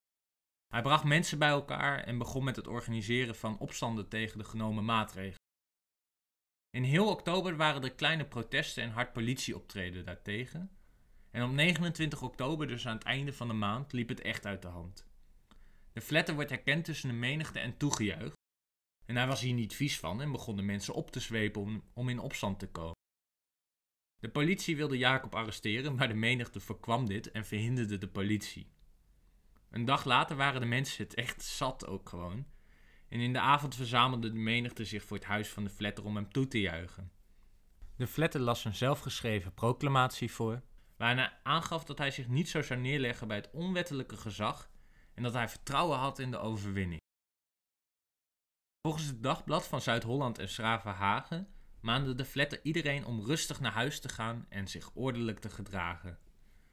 Hij 0.73 0.83
bracht 0.83 1.05
mensen 1.05 1.39
bij 1.39 1.49
elkaar 1.49 2.05
en 2.05 2.19
begon 2.19 2.45
met 2.45 2.57
het 2.57 2.67
organiseren 2.67 3.35
van 3.35 3.59
opstanden 3.59 4.09
tegen 4.09 4.39
de 4.39 4.45
genomen 4.45 4.85
maatregelen. 4.85 5.43
In 6.71 6.83
heel 6.83 7.11
oktober 7.11 7.57
waren 7.57 7.83
er 7.83 7.95
kleine 7.95 8.25
protesten 8.25 8.83
en 8.83 8.91
hard 8.91 9.13
politieoptreden 9.13 10.05
daartegen. 10.05 10.71
En 11.31 11.43
op 11.43 11.51
29 11.51 12.23
oktober, 12.23 12.69
dus 12.69 12.87
aan 12.87 12.97
het 12.97 13.05
einde 13.05 13.33
van 13.33 13.49
de 13.49 13.55
maand, 13.55 13.93
liep 13.93 14.09
het 14.09 14.21
echt 14.21 14.47
uit 14.47 14.63
de 14.63 14.69
hand. 14.69 15.07
De 15.95 16.01
flatter 16.01 16.35
wordt 16.35 16.51
herkend 16.51 16.85
tussen 16.85 17.09
de 17.09 17.15
menigte 17.15 17.59
en 17.59 17.77
toegejuicht. 17.77 18.37
En 19.07 19.17
hij 19.17 19.27
was 19.27 19.41
hier 19.41 19.55
niet 19.55 19.75
vies 19.75 19.99
van 19.99 20.21
en 20.21 20.33
begon 20.33 20.57
de 20.57 20.63
mensen 20.63 20.95
op 20.95 21.11
te 21.11 21.21
zwepen 21.21 21.63
om, 21.63 21.83
om 21.93 22.09
in 22.09 22.19
opstand 22.19 22.59
te 22.59 22.69
komen. 22.69 22.97
De 24.17 24.29
politie 24.29 24.77
wilde 24.77 24.99
Jacob 24.99 25.35
arresteren, 25.35 25.95
maar 25.95 26.09
de 26.09 26.15
menigte 26.15 26.61
voorkwam 26.61 27.07
dit 27.07 27.31
en 27.31 27.45
verhinderde 27.45 27.99
de 27.99 28.09
politie. 28.09 28.73
Een 29.71 29.85
dag 29.85 30.05
later 30.05 30.37
waren 30.37 30.61
de 30.61 30.67
mensen 30.67 31.05
het 31.05 31.15
echt 31.15 31.43
zat 31.43 31.87
ook 31.87 32.09
gewoon. 32.09 32.47
En 33.09 33.21
in 33.21 33.33
de 33.33 33.41
avond 33.41 33.75
verzamelde 33.75 34.31
de 34.31 34.39
menigte 34.39 34.85
zich 34.85 35.05
voor 35.05 35.17
het 35.17 35.27
huis 35.27 35.49
van 35.49 35.65
de 35.65 35.71
flatter 35.71 36.05
om 36.05 36.17
hem 36.17 36.33
toe 36.33 36.49
te 36.49 36.61
juichen. 36.61 37.13
De 37.97 38.07
flatter 38.07 38.41
las 38.41 38.65
een 38.65 38.75
zelfgeschreven 38.75 39.55
proclamatie 39.55 40.33
voor, 40.33 40.63
waarin 40.97 41.19
hij 41.19 41.39
aangaf 41.43 41.85
dat 41.85 41.99
hij 41.99 42.11
zich 42.11 42.29
niet 42.29 42.49
zo 42.49 42.63
zou 42.63 42.81
neerleggen 42.81 43.29
bij 43.29 43.37
het 43.37 43.51
onwettelijke 43.51 44.17
gezag 44.17 44.71
en 45.15 45.23
dat 45.23 45.33
hij 45.33 45.49
vertrouwen 45.49 45.99
had 45.99 46.19
in 46.19 46.31
de 46.31 46.39
overwinning. 46.39 47.01
Volgens 48.81 49.07
het 49.07 49.23
dagblad 49.23 49.67
van 49.67 49.81
Zuid-Holland 49.81 50.39
en 50.39 50.49
Schravenhagen 50.49 51.55
maande 51.81 52.15
de 52.15 52.25
flatter 52.25 52.61
iedereen 52.63 53.05
om 53.05 53.25
rustig 53.25 53.61
naar 53.61 53.73
huis 53.73 54.01
te 54.01 54.09
gaan 54.09 54.47
en 54.49 54.69
zich 54.69 54.91
ordelijk 54.95 55.39
te 55.39 55.51
gedragen. 55.51 56.19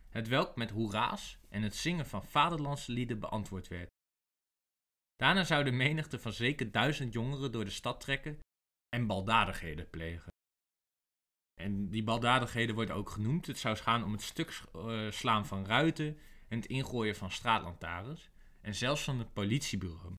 het 0.10 0.27
welk 0.27 0.55
met 0.55 0.69
hoera's 0.69 1.39
en 1.50 1.62
het 1.62 1.75
zingen 1.75 2.05
van 2.05 2.24
vaderlandslieden 2.24 3.19
beantwoord 3.19 3.67
werd. 3.67 3.89
Daarna 5.15 5.43
zou 5.43 5.63
de 5.63 5.71
menigte 5.71 6.19
van 6.19 6.33
zeker 6.33 6.71
duizend 6.71 7.13
jongeren 7.13 7.51
door 7.51 7.65
de 7.65 7.71
stad 7.71 8.00
trekken 8.00 8.39
en 8.89 9.07
baldadigheden 9.07 9.89
plegen. 9.89 10.29
En 11.60 11.89
die 11.89 12.03
baldadigheden 12.03 12.75
worden 12.75 12.95
ook 12.95 13.10
genoemd. 13.10 13.48
Het 13.48 13.57
zou 13.57 13.75
gaan 13.75 14.03
om 14.03 14.12
het 14.12 14.21
stuk 14.21 14.62
uh, 14.75 15.12
slaan 15.12 15.45
van 15.45 15.65
ruiten 15.65 16.17
en 16.51 16.58
het 16.58 16.65
ingooien 16.65 17.15
van 17.15 17.31
straatlantaarns 17.31 18.29
en 18.62 18.75
zelfs 18.75 19.03
van 19.03 19.20
het 19.20 19.34
politiebureau. 19.34 20.15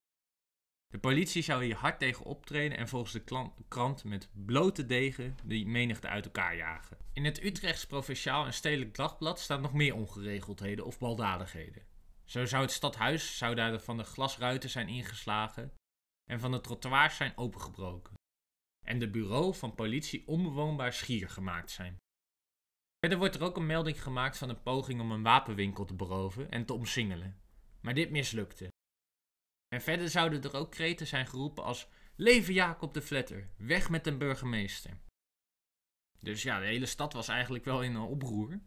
De 0.89 0.99
politie 0.99 1.43
zou 1.43 1.65
hier 1.65 1.77
hard 1.77 1.99
tegen 1.99 2.25
optreden 2.25 2.79
en 2.79 2.89
volgens 2.89 3.13
de 3.13 3.53
krant 3.69 4.05
met 4.05 4.31
blote 4.33 4.87
degen 4.87 5.37
de 5.45 5.65
menigte 5.65 6.09
uit 6.09 6.25
elkaar 6.25 6.57
jagen. 6.57 6.97
In 7.13 7.25
het 7.25 7.45
Utrechts 7.45 7.87
Provinciaal 7.87 8.47
en 8.47 8.55
Stedelijk 8.55 8.95
Dagblad 8.95 9.41
staan 9.41 9.61
nog 9.61 9.73
meer 9.73 9.95
ongeregeldheden 9.95 10.85
of 10.85 10.99
baldadigheden. 10.99 11.83
Zo 12.25 12.45
zou 12.45 12.63
het 12.63 12.73
stadhuis 12.73 13.37
zou 13.37 13.81
van 13.81 13.97
de 13.97 14.05
glasruiten 14.05 14.71
zijn 14.71 14.89
ingeslagen 14.89 15.73
en 16.31 16.41
van 16.41 16.51
de 16.51 16.61
trottoirs 16.61 17.17
zijn 17.17 17.37
opengebroken. 17.37 18.15
En 18.87 18.99
de 18.99 19.11
bureau 19.11 19.55
van 19.55 19.75
politie 19.75 20.27
onbewoonbaar 20.27 20.93
schier 20.93 21.31
gemaakt 21.31 21.71
zijn. 21.71 21.97
Verder 23.05 23.21
wordt 23.21 23.35
er 23.35 23.43
ook 23.43 23.57
een 23.57 23.67
melding 23.67 24.03
gemaakt 24.03 24.39
van 24.39 24.49
een 24.49 24.63
poging 24.63 25.01
om 25.01 25.11
een 25.11 25.23
wapenwinkel 25.23 25.85
te 25.85 25.95
beroven 25.95 26.51
en 26.51 26.67
te 26.67 26.73
omsingelen. 26.73 27.41
Maar 27.81 27.95
dit 27.95 28.11
mislukte. 28.11 28.69
En 29.69 29.83
verder 29.83 30.09
zouden 30.09 30.43
er 30.43 30.57
ook 30.57 30.71
kreten 30.71 31.07
zijn 31.07 31.27
geroepen 31.27 31.65
als 31.65 31.89
Leven 32.17 32.55
Jacob 32.55 32.95
de 32.95 33.03
Vletter, 33.03 33.51
weg 33.57 33.91
met 33.91 34.05
de 34.05 34.17
burgemeester. 34.17 34.99
Dus 36.19 36.43
ja, 36.43 36.59
de 36.59 36.67
hele 36.67 36.87
stad 36.87 37.13
was 37.13 37.29
eigenlijk 37.29 37.65
wel 37.65 37.83
in 37.83 37.95
een 37.95 38.03
oproer. 38.03 38.61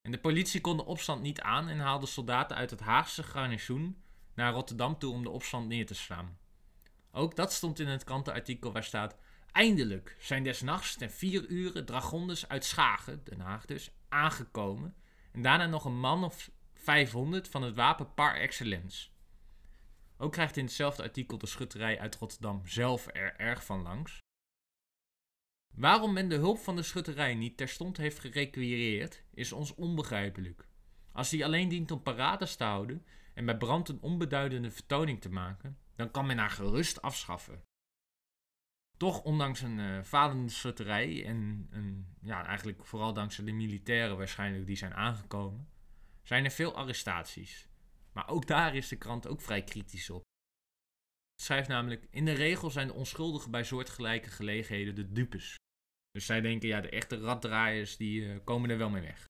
En 0.00 0.10
de 0.10 0.20
politie 0.20 0.60
kon 0.60 0.76
de 0.76 0.84
opstand 0.84 1.22
niet 1.22 1.40
aan 1.40 1.68
en 1.68 1.78
haalde 1.78 2.06
soldaten 2.06 2.56
uit 2.56 2.70
het 2.70 2.80
Haagse 2.80 3.22
garnizoen 3.22 4.02
naar 4.34 4.52
Rotterdam 4.52 4.98
toe 4.98 5.12
om 5.12 5.22
de 5.22 5.30
opstand 5.30 5.68
neer 5.68 5.86
te 5.86 5.94
slaan. 5.94 6.38
Ook 7.10 7.36
dat 7.36 7.52
stond 7.52 7.78
in 7.78 7.88
het 7.88 8.04
krantenartikel 8.04 8.72
waar 8.72 8.84
staat: 8.84 9.16
Eindelijk 9.56 10.16
zijn 10.18 10.42
des 10.42 10.60
nachts 10.60 10.96
ten 10.96 11.10
vier 11.10 11.46
uren 11.46 11.84
dragonders 11.84 12.48
uit 12.48 12.64
Schagen, 12.64 13.20
Den 13.24 13.40
Haag 13.40 13.66
dus, 13.66 13.90
aangekomen. 14.08 14.94
En 15.32 15.42
daarna 15.42 15.66
nog 15.66 15.84
een 15.84 15.98
man 15.98 16.24
of 16.24 16.50
500 16.74 17.48
van 17.48 17.62
het 17.62 17.74
wapen 17.74 18.14
par 18.14 18.34
excellence. 18.34 19.08
Ook 20.16 20.32
krijgt 20.32 20.56
in 20.56 20.64
hetzelfde 20.64 21.02
artikel 21.02 21.38
de 21.38 21.46
schutterij 21.46 22.00
uit 22.00 22.16
Rotterdam 22.16 22.66
zelf 22.66 23.06
er 23.12 23.36
erg 23.36 23.64
van 23.64 23.82
langs. 23.82 24.18
Waarom 25.74 26.12
men 26.12 26.28
de 26.28 26.36
hulp 26.36 26.58
van 26.58 26.76
de 26.76 26.82
schutterij 26.82 27.34
niet 27.34 27.56
terstond 27.56 27.96
heeft 27.96 28.18
gerequireerd, 28.18 29.22
is 29.34 29.52
ons 29.52 29.74
onbegrijpelijk. 29.74 30.68
Als 31.12 31.30
die 31.30 31.44
alleen 31.44 31.68
dient 31.68 31.90
om 31.90 32.02
parades 32.02 32.56
te 32.56 32.64
houden 32.64 33.06
en 33.34 33.44
bij 33.44 33.56
brand 33.56 33.88
een 33.88 34.02
onbeduidende 34.02 34.70
vertoning 34.70 35.20
te 35.20 35.30
maken, 35.30 35.78
dan 35.94 36.10
kan 36.10 36.26
men 36.26 36.38
haar 36.38 36.50
gerust 36.50 37.02
afschaffen. 37.02 37.65
Toch, 38.96 39.22
ondanks 39.22 39.60
een 39.60 39.78
uh, 39.78 40.02
falende 40.02 40.52
schutterij 40.52 41.24
en 41.24 41.66
een, 41.70 42.16
ja, 42.20 42.46
eigenlijk 42.46 42.86
vooral 42.86 43.12
dankzij 43.12 43.44
de 43.44 43.52
militairen 43.52 44.16
waarschijnlijk 44.16 44.66
die 44.66 44.76
zijn 44.76 44.94
aangekomen, 44.94 45.68
zijn 46.22 46.44
er 46.44 46.50
veel 46.50 46.74
arrestaties. 46.74 47.68
Maar 48.12 48.28
ook 48.28 48.46
daar 48.46 48.74
is 48.74 48.88
de 48.88 48.96
krant 48.96 49.26
ook 49.26 49.40
vrij 49.40 49.62
kritisch 49.62 50.10
op. 50.10 50.22
Het 51.32 51.44
schrijft 51.44 51.68
namelijk: 51.68 52.06
In 52.10 52.24
de 52.24 52.32
regel 52.32 52.70
zijn 52.70 52.86
de 52.86 52.92
onschuldigen 52.92 53.50
bij 53.50 53.64
soortgelijke 53.64 54.30
gelegenheden 54.30 54.94
de 54.94 55.12
dupes. 55.12 55.54
Dus 56.10 56.26
zij 56.26 56.40
denken, 56.40 56.68
ja, 56.68 56.80
de 56.80 56.88
echte 56.88 57.18
raddraaiers 57.18 57.96
die 57.96 58.20
uh, 58.20 58.36
komen 58.44 58.70
er 58.70 58.78
wel 58.78 58.90
mee 58.90 59.02
weg. 59.02 59.24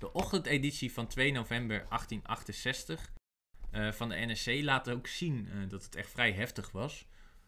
De 0.00 0.12
ochtendeditie 0.12 0.92
van 0.92 1.06
2 1.06 1.32
november 1.32 1.76
1868 1.76 3.12
uh, 3.72 3.92
van 3.92 4.08
de 4.08 4.26
NSC 4.26 4.46
laat 4.46 4.90
ook 4.90 5.06
zien 5.06 5.68
dat 5.68 5.84
het 5.84 5.94
echt 5.94 6.10
vrij 6.10 6.32
heftig 6.32 6.70
was. 6.70 7.06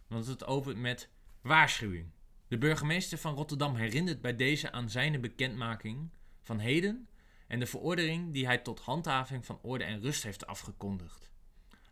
Want 0.09 0.27
het 0.27 0.45
opent 0.45 0.79
met 0.79 1.11
waarschuwing. 1.41 2.11
De 2.49 2.59
burgemeester 2.59 3.19
van 3.19 3.35
Rotterdam 3.35 3.75
herinnert 3.75 4.21
bij 4.21 4.37
deze 4.37 4.73
aan 4.73 4.91
zijn 4.91 5.21
bekendmaking 5.21 6.11
van 6.43 6.59
heden 6.59 7.09
en 7.47 7.59
de 7.59 7.67
verordening 7.67 8.33
die 8.33 8.47
hij 8.47 8.59
tot 8.59 8.81
handhaving 8.81 9.47
van 9.47 9.59
orde 9.63 9.85
en 9.85 10.01
rust 10.01 10.23
heeft 10.23 10.47
afgekondigd. 10.47 11.31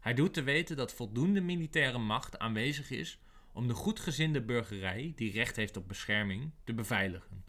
Hij 0.00 0.14
doet 0.14 0.34
te 0.34 0.42
weten 0.42 0.76
dat 0.76 0.92
voldoende 0.92 1.40
militaire 1.40 1.98
macht 1.98 2.38
aanwezig 2.38 2.90
is 2.90 3.18
om 3.52 3.68
de 3.68 3.74
goedgezinde 3.74 4.42
burgerij, 4.42 5.12
die 5.16 5.32
recht 5.32 5.56
heeft 5.56 5.76
op 5.76 5.88
bescherming, 5.88 6.52
te 6.64 6.74
beveiligen. 6.74 7.44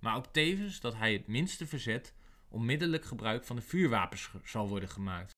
Maar 0.00 0.16
ook 0.16 0.26
tevens 0.26 0.80
dat 0.80 0.94
hij 0.94 1.12
het 1.12 1.26
minste 1.26 1.66
verzet 1.66 2.14
onmiddellijk 2.48 3.04
gebruik 3.04 3.44
van 3.44 3.56
de 3.56 3.62
vuurwapens 3.62 4.30
zal 4.44 4.68
worden 4.68 4.88
gemaakt. 4.88 5.32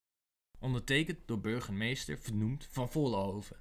Ondertekend 0.59 1.19
door 1.27 1.41
burgemeester 1.41 2.19
vernoemd 2.19 2.69
van 2.71 2.91
Vollenhoven. 2.91 3.57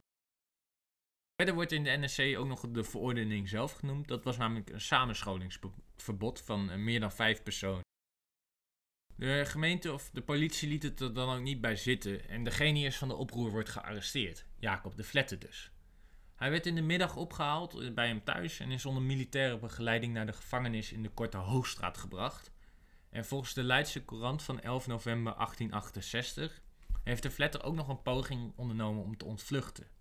Verder 1.40 1.58
wordt 1.58 1.72
in 1.72 1.84
de 1.84 1.98
NSC 1.98 2.38
ook 2.38 2.48
nog 2.48 2.72
de 2.72 2.84
verordening 2.84 3.50
zelf 3.50 3.72
genoemd. 3.72 4.08
Dat 4.08 4.24
was 4.24 4.38
namelijk 4.38 4.70
een 4.70 4.82
samenscholingsverbod 4.82 6.42
van 6.42 6.70
eh, 6.70 6.78
meer 6.78 7.00
dan 7.00 7.12
vijf 7.12 7.44
personen. 7.44 7.82
De 9.16 9.44
gemeente 9.46 9.94
of 9.94 10.10
de 10.10 10.22
politie 10.22 10.70
liet 10.70 10.84
het 10.84 11.00
er 11.00 11.14
dan 11.14 11.36
ook 11.36 11.42
niet 11.42 11.62
bij 11.62 11.76
zitten 11.76 12.30
en 12.30 12.44
de 12.44 12.52
genius 12.52 12.98
van 12.98 13.08
de 13.08 13.16
oproer 13.16 13.52
wordt 13.52 13.70
gearresteerd. 13.70 14.46
Jacob 14.58 14.96
de 14.96 15.04
Vlette 15.04 15.38
dus. 15.38 15.72
Hij 16.36 16.50
werd 16.50 16.66
in 16.66 16.76
de 16.76 16.82
middag 16.82 17.16
opgehaald 17.16 17.96
bij 17.96 18.08
hem 18.08 18.24
thuis 18.24 18.60
en 18.60 18.72
is 18.72 18.86
onder 18.86 19.04
militaire 19.04 19.60
begeleiding 19.60 20.14
naar 20.14 20.26
de 20.26 20.34
gevangenis 20.34 20.92
in 20.92 21.04
de 21.04 21.10
Korte 21.10 21.38
Hoogstraat 21.38 21.98
gebracht. 21.98 22.52
En 23.10 23.26
volgens 23.26 23.54
de 23.54 23.64
Leidse 23.64 24.06
Courant 24.06 24.44
van 24.44 24.62
11 24.62 24.88
november 24.88 25.34
1868 25.34 26.62
heeft 27.04 27.24
de 27.24 27.32
Vletter 27.32 27.64
ook 27.64 27.76
nog 27.76 27.88
een 27.88 28.02
poging 28.02 28.54
ondernomen 28.56 29.04
om 29.04 29.18
te 29.18 29.26
ontvluchten. 29.26 29.98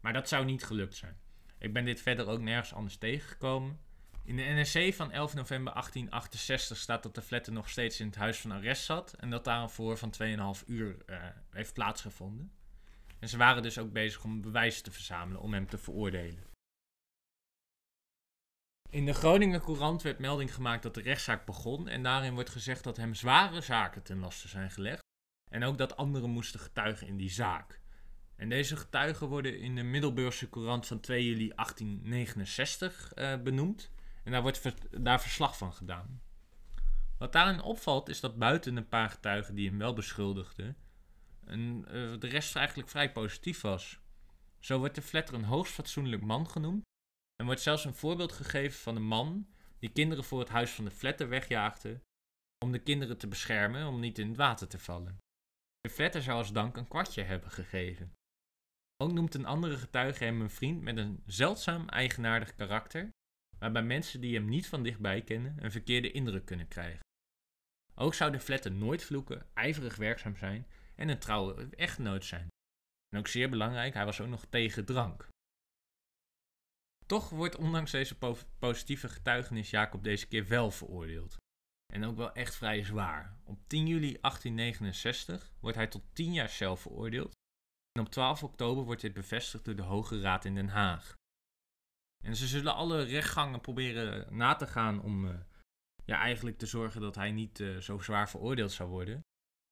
Maar 0.00 0.12
dat 0.12 0.28
zou 0.28 0.44
niet 0.44 0.64
gelukt 0.64 0.96
zijn. 0.96 1.16
Ik 1.58 1.72
ben 1.72 1.84
dit 1.84 2.00
verder 2.00 2.26
ook 2.26 2.40
nergens 2.40 2.74
anders 2.74 2.96
tegengekomen. 2.96 3.80
In 4.24 4.36
de 4.36 4.42
NRC 4.42 4.94
van 4.94 5.12
11 5.12 5.34
november 5.34 5.72
1868 5.72 6.76
staat 6.76 7.02
dat 7.02 7.14
de 7.14 7.22
Vletter 7.22 7.52
nog 7.52 7.68
steeds 7.68 8.00
in 8.00 8.06
het 8.06 8.16
huis 8.16 8.38
van 8.38 8.50
arrest 8.50 8.84
zat 8.84 9.12
en 9.12 9.30
dat 9.30 9.44
daar 9.44 9.62
een 9.62 9.70
voor 9.70 9.98
van 9.98 10.14
2,5 10.60 10.64
uur 10.66 10.96
uh, 11.06 11.24
heeft 11.50 11.74
plaatsgevonden. 11.74 12.52
En 13.18 13.28
ze 13.28 13.36
waren 13.36 13.62
dus 13.62 13.78
ook 13.78 13.92
bezig 13.92 14.24
om 14.24 14.40
bewijzen 14.40 14.82
te 14.82 14.90
verzamelen 14.90 15.40
om 15.40 15.52
hem 15.52 15.68
te 15.68 15.78
veroordelen. 15.78 16.46
In 18.90 19.04
de 19.04 19.14
Groninger 19.14 19.60
Courant 19.60 20.02
werd 20.02 20.18
melding 20.18 20.54
gemaakt 20.54 20.82
dat 20.82 20.94
de 20.94 21.02
rechtszaak 21.02 21.46
begon 21.46 21.88
en 21.88 22.02
daarin 22.02 22.34
wordt 22.34 22.50
gezegd 22.50 22.84
dat 22.84 22.96
hem 22.96 23.14
zware 23.14 23.60
zaken 23.60 24.02
ten 24.02 24.18
laste 24.18 24.48
zijn 24.48 24.70
gelegd 24.70 25.02
en 25.50 25.64
ook 25.64 25.78
dat 25.78 25.96
anderen 25.96 26.30
moesten 26.30 26.60
getuigen 26.60 27.06
in 27.06 27.16
die 27.16 27.30
zaak. 27.30 27.77
En 28.38 28.48
deze 28.48 28.76
getuigen 28.76 29.28
worden 29.28 29.60
in 29.60 29.74
de 29.74 29.82
Middelburgse 29.82 30.50
Courant 30.50 30.86
van 30.86 31.00
2 31.00 31.24
juli 31.24 31.52
1869 31.54 33.12
uh, 33.14 33.32
eh, 33.32 33.42
benoemd 33.42 33.90
en 34.24 34.32
daar 34.32 34.42
wordt 34.42 34.76
daar 34.90 35.20
verslag 35.20 35.56
van 35.56 35.72
gedaan. 35.72 36.20
Wat 37.18 37.32
daarin 37.32 37.62
opvalt 37.62 38.08
is 38.08 38.20
dat 38.20 38.38
buiten 38.38 38.76
een 38.76 38.88
paar 38.88 39.10
getuigen 39.10 39.54
die 39.54 39.68
hem 39.68 39.78
wel 39.78 39.92
beschuldigden, 39.92 40.76
en, 41.44 41.84
uh, 41.86 42.20
de 42.20 42.26
rest 42.26 42.56
eigenlijk 42.56 42.88
vrij 42.88 43.12
positief 43.12 43.60
was. 43.60 43.98
Zo 44.58 44.78
wordt 44.78 44.94
de 44.94 45.02
Fletter 45.02 45.34
een 45.34 45.44
hoogst 45.44 45.72
fatsoenlijk 45.72 46.22
man 46.22 46.48
genoemd 46.48 46.82
en 47.36 47.46
wordt 47.46 47.60
zelfs 47.60 47.84
een 47.84 47.94
voorbeeld 47.94 48.32
gegeven 48.32 48.78
van 48.78 48.96
een 48.96 49.06
man 49.06 49.48
die 49.78 49.92
kinderen 49.92 50.24
voor 50.24 50.38
het 50.38 50.48
huis 50.48 50.70
van 50.70 50.84
de 50.84 50.90
Fletter 50.90 51.28
wegjaagde 51.28 52.00
om 52.64 52.72
de 52.72 52.82
kinderen 52.82 53.18
te 53.18 53.28
beschermen 53.28 53.86
om 53.86 54.00
niet 54.00 54.18
in 54.18 54.28
het 54.28 54.36
water 54.36 54.68
te 54.68 54.78
vallen. 54.78 55.18
De 55.80 55.90
Fletter 55.90 56.22
zou 56.22 56.38
als 56.38 56.52
dank 56.52 56.76
een 56.76 56.88
kwartje 56.88 57.22
hebben 57.22 57.50
gegeven. 57.50 58.17
Ook 59.02 59.12
noemt 59.12 59.34
een 59.34 59.46
andere 59.46 59.76
getuige 59.76 60.24
hem 60.24 60.40
een 60.40 60.50
vriend 60.50 60.82
met 60.82 60.96
een 60.96 61.22
zeldzaam 61.26 61.88
eigenaardig 61.88 62.54
karakter, 62.54 63.10
waarbij 63.58 63.82
mensen 63.82 64.20
die 64.20 64.34
hem 64.34 64.48
niet 64.48 64.68
van 64.68 64.82
dichtbij 64.82 65.22
kennen 65.22 65.64
een 65.64 65.70
verkeerde 65.70 66.10
indruk 66.10 66.44
kunnen 66.44 66.68
krijgen. 66.68 67.00
Ook 67.94 68.14
zou 68.14 68.32
de 68.32 68.40
Fletter 68.40 68.72
nooit 68.72 69.04
vloeken, 69.04 69.46
ijverig 69.54 69.96
werkzaam 69.96 70.36
zijn 70.36 70.66
en 70.94 71.08
een 71.08 71.18
trouwe 71.18 71.68
echtgenoot 71.70 72.24
zijn. 72.24 72.48
En 73.08 73.18
ook 73.18 73.28
zeer 73.28 73.50
belangrijk, 73.50 73.94
hij 73.94 74.04
was 74.04 74.20
ook 74.20 74.28
nog 74.28 74.44
tegen 74.44 74.84
drank. 74.84 75.28
Toch 77.06 77.30
wordt 77.30 77.56
ondanks 77.56 77.90
deze 77.90 78.16
positieve 78.58 79.08
getuigenis 79.08 79.70
Jacob 79.70 80.04
deze 80.04 80.26
keer 80.26 80.48
wel 80.48 80.70
veroordeeld. 80.70 81.36
En 81.92 82.04
ook 82.04 82.16
wel 82.16 82.32
echt 82.32 82.54
vrij 82.54 82.82
zwaar. 82.82 83.40
Op 83.44 83.58
10 83.66 83.86
juli 83.86 84.18
1869 84.20 85.52
wordt 85.60 85.76
hij 85.76 85.86
tot 85.86 86.02
10 86.12 86.32
jaar 86.32 86.48
cel 86.48 86.76
veroordeeld. 86.76 87.37
En 87.92 88.04
op 88.04 88.10
12 88.10 88.42
oktober 88.42 88.84
wordt 88.84 89.00
dit 89.00 89.12
bevestigd 89.12 89.64
door 89.64 89.76
de 89.76 89.82
Hoge 89.82 90.20
Raad 90.20 90.44
in 90.44 90.54
Den 90.54 90.68
Haag. 90.68 91.16
En 92.24 92.36
ze 92.36 92.46
zullen 92.46 92.74
alle 92.74 93.02
rechtgangen 93.02 93.60
proberen 93.60 94.36
na 94.36 94.54
te 94.54 94.66
gaan 94.66 95.02
om 95.02 95.24
uh, 95.24 95.40
ja, 96.04 96.18
eigenlijk 96.18 96.58
te 96.58 96.66
zorgen 96.66 97.00
dat 97.00 97.14
hij 97.14 97.30
niet 97.30 97.58
uh, 97.58 97.76
zo 97.76 97.98
zwaar 97.98 98.30
veroordeeld 98.30 98.72
zou 98.72 98.88
worden. 98.88 99.20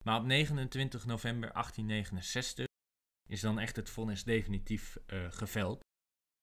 Maar 0.04 0.18
op 0.18 0.24
29 0.24 1.06
november 1.06 1.52
1869 1.52 2.66
is 3.28 3.40
dan 3.40 3.58
echt 3.58 3.76
het 3.76 3.90
vonnis 3.90 4.24
definitief 4.24 4.96
uh, 5.06 5.30
geveld. 5.30 5.80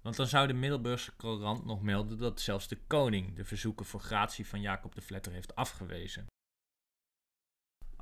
Want 0.02 0.16
dan 0.16 0.28
zou 0.28 0.48
de 0.48 0.54
Middelburgse 0.54 1.16
Courant 1.16 1.66
nog 1.66 1.82
melden 1.82 2.18
dat 2.18 2.42
zelfs 2.42 2.68
de 2.68 2.82
koning 2.88 3.36
de 3.36 3.46
verzoeken 3.46 3.86
voor 3.86 4.00
gratie 4.00 4.48
van 4.48 4.62
Jacob 4.62 4.96
de 4.96 5.02
Vletter 5.02 5.32
heeft 5.32 5.56
afgewezen. 5.56 6.26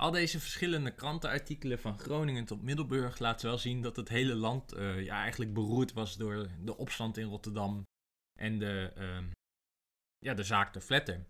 Al 0.01 0.12
deze 0.12 0.39
verschillende 0.39 0.96
krantenartikelen 0.96 1.79
van 1.79 2.00
Groningen 2.00 2.46
tot 2.46 2.62
Middelburg 2.62 3.20
laten 3.20 3.48
wel 3.48 3.58
zien 3.58 3.81
dat 3.81 3.96
het 3.96 4.10
hele 4.10 4.36
land 4.36 4.74
uh, 4.74 5.03
ja, 5.03 5.22
eigenlijk 5.22 5.53
beroerd 5.53 5.93
was 5.93 6.17
door 6.17 6.48
de 6.60 6.77
opstand 6.77 7.17
in 7.17 7.27
Rotterdam 7.27 7.84
en 8.39 8.60
de, 8.60 8.93
uh, 8.98 9.31
ja, 10.17 10.34
de 10.34 10.43
zaak 10.43 10.74
de 10.74 10.81
Vletter. 10.81 11.25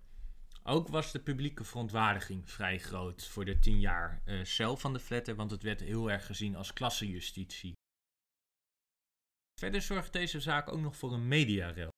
Ook 0.64 0.88
was 0.88 1.12
de 1.12 1.20
publieke 1.20 1.64
verontwaardiging 1.64 2.50
vrij 2.50 2.80
groot 2.80 3.28
voor 3.28 3.46
de 3.46 3.60
tien 3.60 3.80
jaar 3.80 4.22
uh, 4.26 4.44
cel 4.44 4.78
van 4.78 4.94
de 4.94 5.00
Vletter, 5.00 5.36
want 5.36 5.52
het 5.52 5.64
werd 5.64 5.80
heel 5.80 6.12
erg 6.12 6.26
gezien 6.26 6.56
als 6.56 6.74
klassenjustitie. 6.74 7.74
Verder 9.60 9.82
zorgt 9.82 10.14
deze 10.14 10.40
zaak 10.40 10.72
ook 10.72 10.82
nog 10.82 10.98
voor 10.98 11.14
een 11.14 11.28
mediarel. 11.28 11.92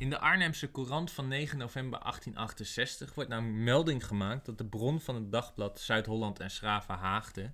In 0.00 0.10
de 0.10 0.18
Arnhemse 0.18 0.70
Courant 0.70 1.10
van 1.10 1.28
9 1.28 1.58
november 1.58 2.00
1868 2.00 3.14
wordt 3.14 3.30
namelijk 3.30 3.58
melding 3.58 4.06
gemaakt 4.06 4.46
dat 4.46 4.58
de 4.58 4.66
bron 4.66 5.00
van 5.00 5.14
het 5.14 5.32
dagblad 5.32 5.80
Zuid-Holland 5.80 6.40
en 6.40 6.50
Schraven 6.50 6.94
Haagde 6.94 7.52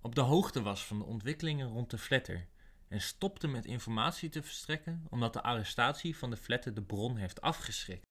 op 0.00 0.14
de 0.14 0.20
hoogte 0.20 0.62
was 0.62 0.86
van 0.86 0.98
de 0.98 1.04
ontwikkelingen 1.04 1.68
rond 1.68 1.90
de 1.90 1.98
Vletter 1.98 2.48
en 2.88 3.00
stopte 3.00 3.46
met 3.46 3.64
informatie 3.64 4.28
te 4.28 4.42
verstrekken 4.42 5.04
omdat 5.08 5.32
de 5.32 5.42
arrestatie 5.42 6.16
van 6.16 6.30
de 6.30 6.36
Vletter 6.36 6.74
de 6.74 6.82
bron 6.82 7.16
heeft 7.16 7.40
afgeschrikt. 7.40 8.06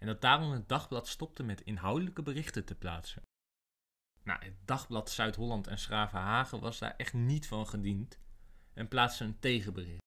En 0.00 0.06
dat 0.06 0.20
daarom 0.20 0.50
het 0.50 0.68
dagblad 0.68 1.08
stopte 1.08 1.42
met 1.42 1.60
inhoudelijke 1.60 2.22
berichten 2.22 2.64
te 2.64 2.74
plaatsen. 2.74 3.22
Nou, 4.22 4.44
het 4.44 4.56
dagblad 4.64 5.10
Zuid-Holland 5.10 5.66
en 5.66 5.78
Schravenhagen 5.78 6.60
was 6.60 6.78
daar 6.78 6.94
echt 6.96 7.12
niet 7.12 7.46
van 7.46 7.66
gediend 7.66 8.18
en 8.74 8.88
plaatste 8.88 9.24
een 9.24 9.38
tegenbericht. 9.38 10.01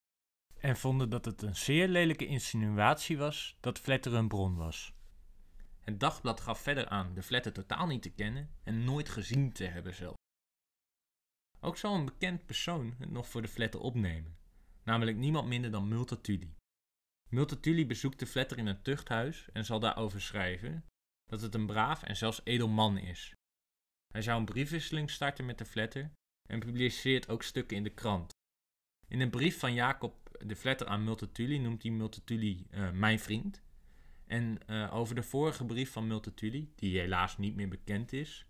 En 0.66 0.78
vonden 0.78 1.10
dat 1.10 1.26
het 1.26 1.42
een 1.42 1.56
zeer 1.56 1.88
lelijke 1.88 2.26
insinuatie 2.26 3.18
was 3.18 3.58
dat 3.60 3.80
Vletter 3.80 4.14
een 4.14 4.28
bron 4.28 4.56
was. 4.56 4.94
Het 5.82 6.00
dagblad 6.00 6.42
gaf 6.42 6.60
verder 6.60 6.88
aan 6.88 7.14
de 7.14 7.22
Vletter 7.22 7.54
totaal 7.54 7.88
niet 7.88 8.02
te 8.02 8.14
kennen 8.14 8.50
en 8.64 8.84
nooit 8.84 9.10
gezien 9.10 9.52
te 9.52 9.64
hebben 9.64 9.94
zelf. 9.94 10.16
Ook 11.60 11.78
zal 11.78 11.96
een 11.96 12.06
bekend 12.06 12.46
persoon 12.46 12.96
het 12.98 13.12
nog 13.12 13.28
voor 13.28 13.42
de 13.42 13.48
Vletter 13.48 13.80
opnemen, 13.80 14.38
namelijk 14.84 15.18
niemand 15.18 15.48
minder 15.48 15.72
dan 15.72 15.88
Multatuli. 15.88 16.56
Multatuli 17.30 17.86
bezoekt 17.86 18.20
de 18.20 18.26
Vletter 18.26 18.58
in 18.58 18.68
een 18.68 18.82
tuchthuis 18.82 19.50
en 19.54 19.66
zal 19.66 19.80
daarover 19.80 20.22
schrijven 20.22 20.86
dat 21.26 21.42
het 21.42 21.56
een 21.56 21.66
braaf 21.66 22.04
en 22.04 22.16
zelfs 22.16 22.42
edel 22.44 22.68
man 22.68 22.98
is. 22.98 23.34
Hij 24.14 24.22
zou 24.22 24.40
een 24.40 24.46
briefwisseling 24.46 25.12
starten 25.12 25.46
met 25.46 25.58
de 25.58 25.66
Vletter 25.66 26.12
en 26.50 26.60
publiceert 26.60 27.30
ook 27.30 27.44
stukken 27.44 27.78
in 27.78 27.84
de 27.84 27.94
krant. 27.94 28.32
In 29.08 29.20
een 29.20 29.30
brief 29.30 29.60
van 29.60 29.74
Jacob 29.74 30.25
de 30.40 30.56
Vletter 30.56 30.88
aan 30.88 31.04
Multatuli 31.04 31.60
noemt 31.60 31.84
hij 31.84 31.92
Multatuli 31.92 32.68
uh, 32.72 32.92
mijn 32.92 33.20
vriend. 33.20 33.64
En 34.28 34.60
uh, 34.68 34.96
over 34.96 35.16
de 35.16 35.24
vorige 35.24 35.66
brief 35.66 35.92
van 35.92 36.08
Multatuli, 36.08 36.72
die 36.76 37.00
helaas 37.00 37.38
niet 37.38 37.56
meer 37.56 37.70
bekend 37.70 38.14
is, 38.14 38.46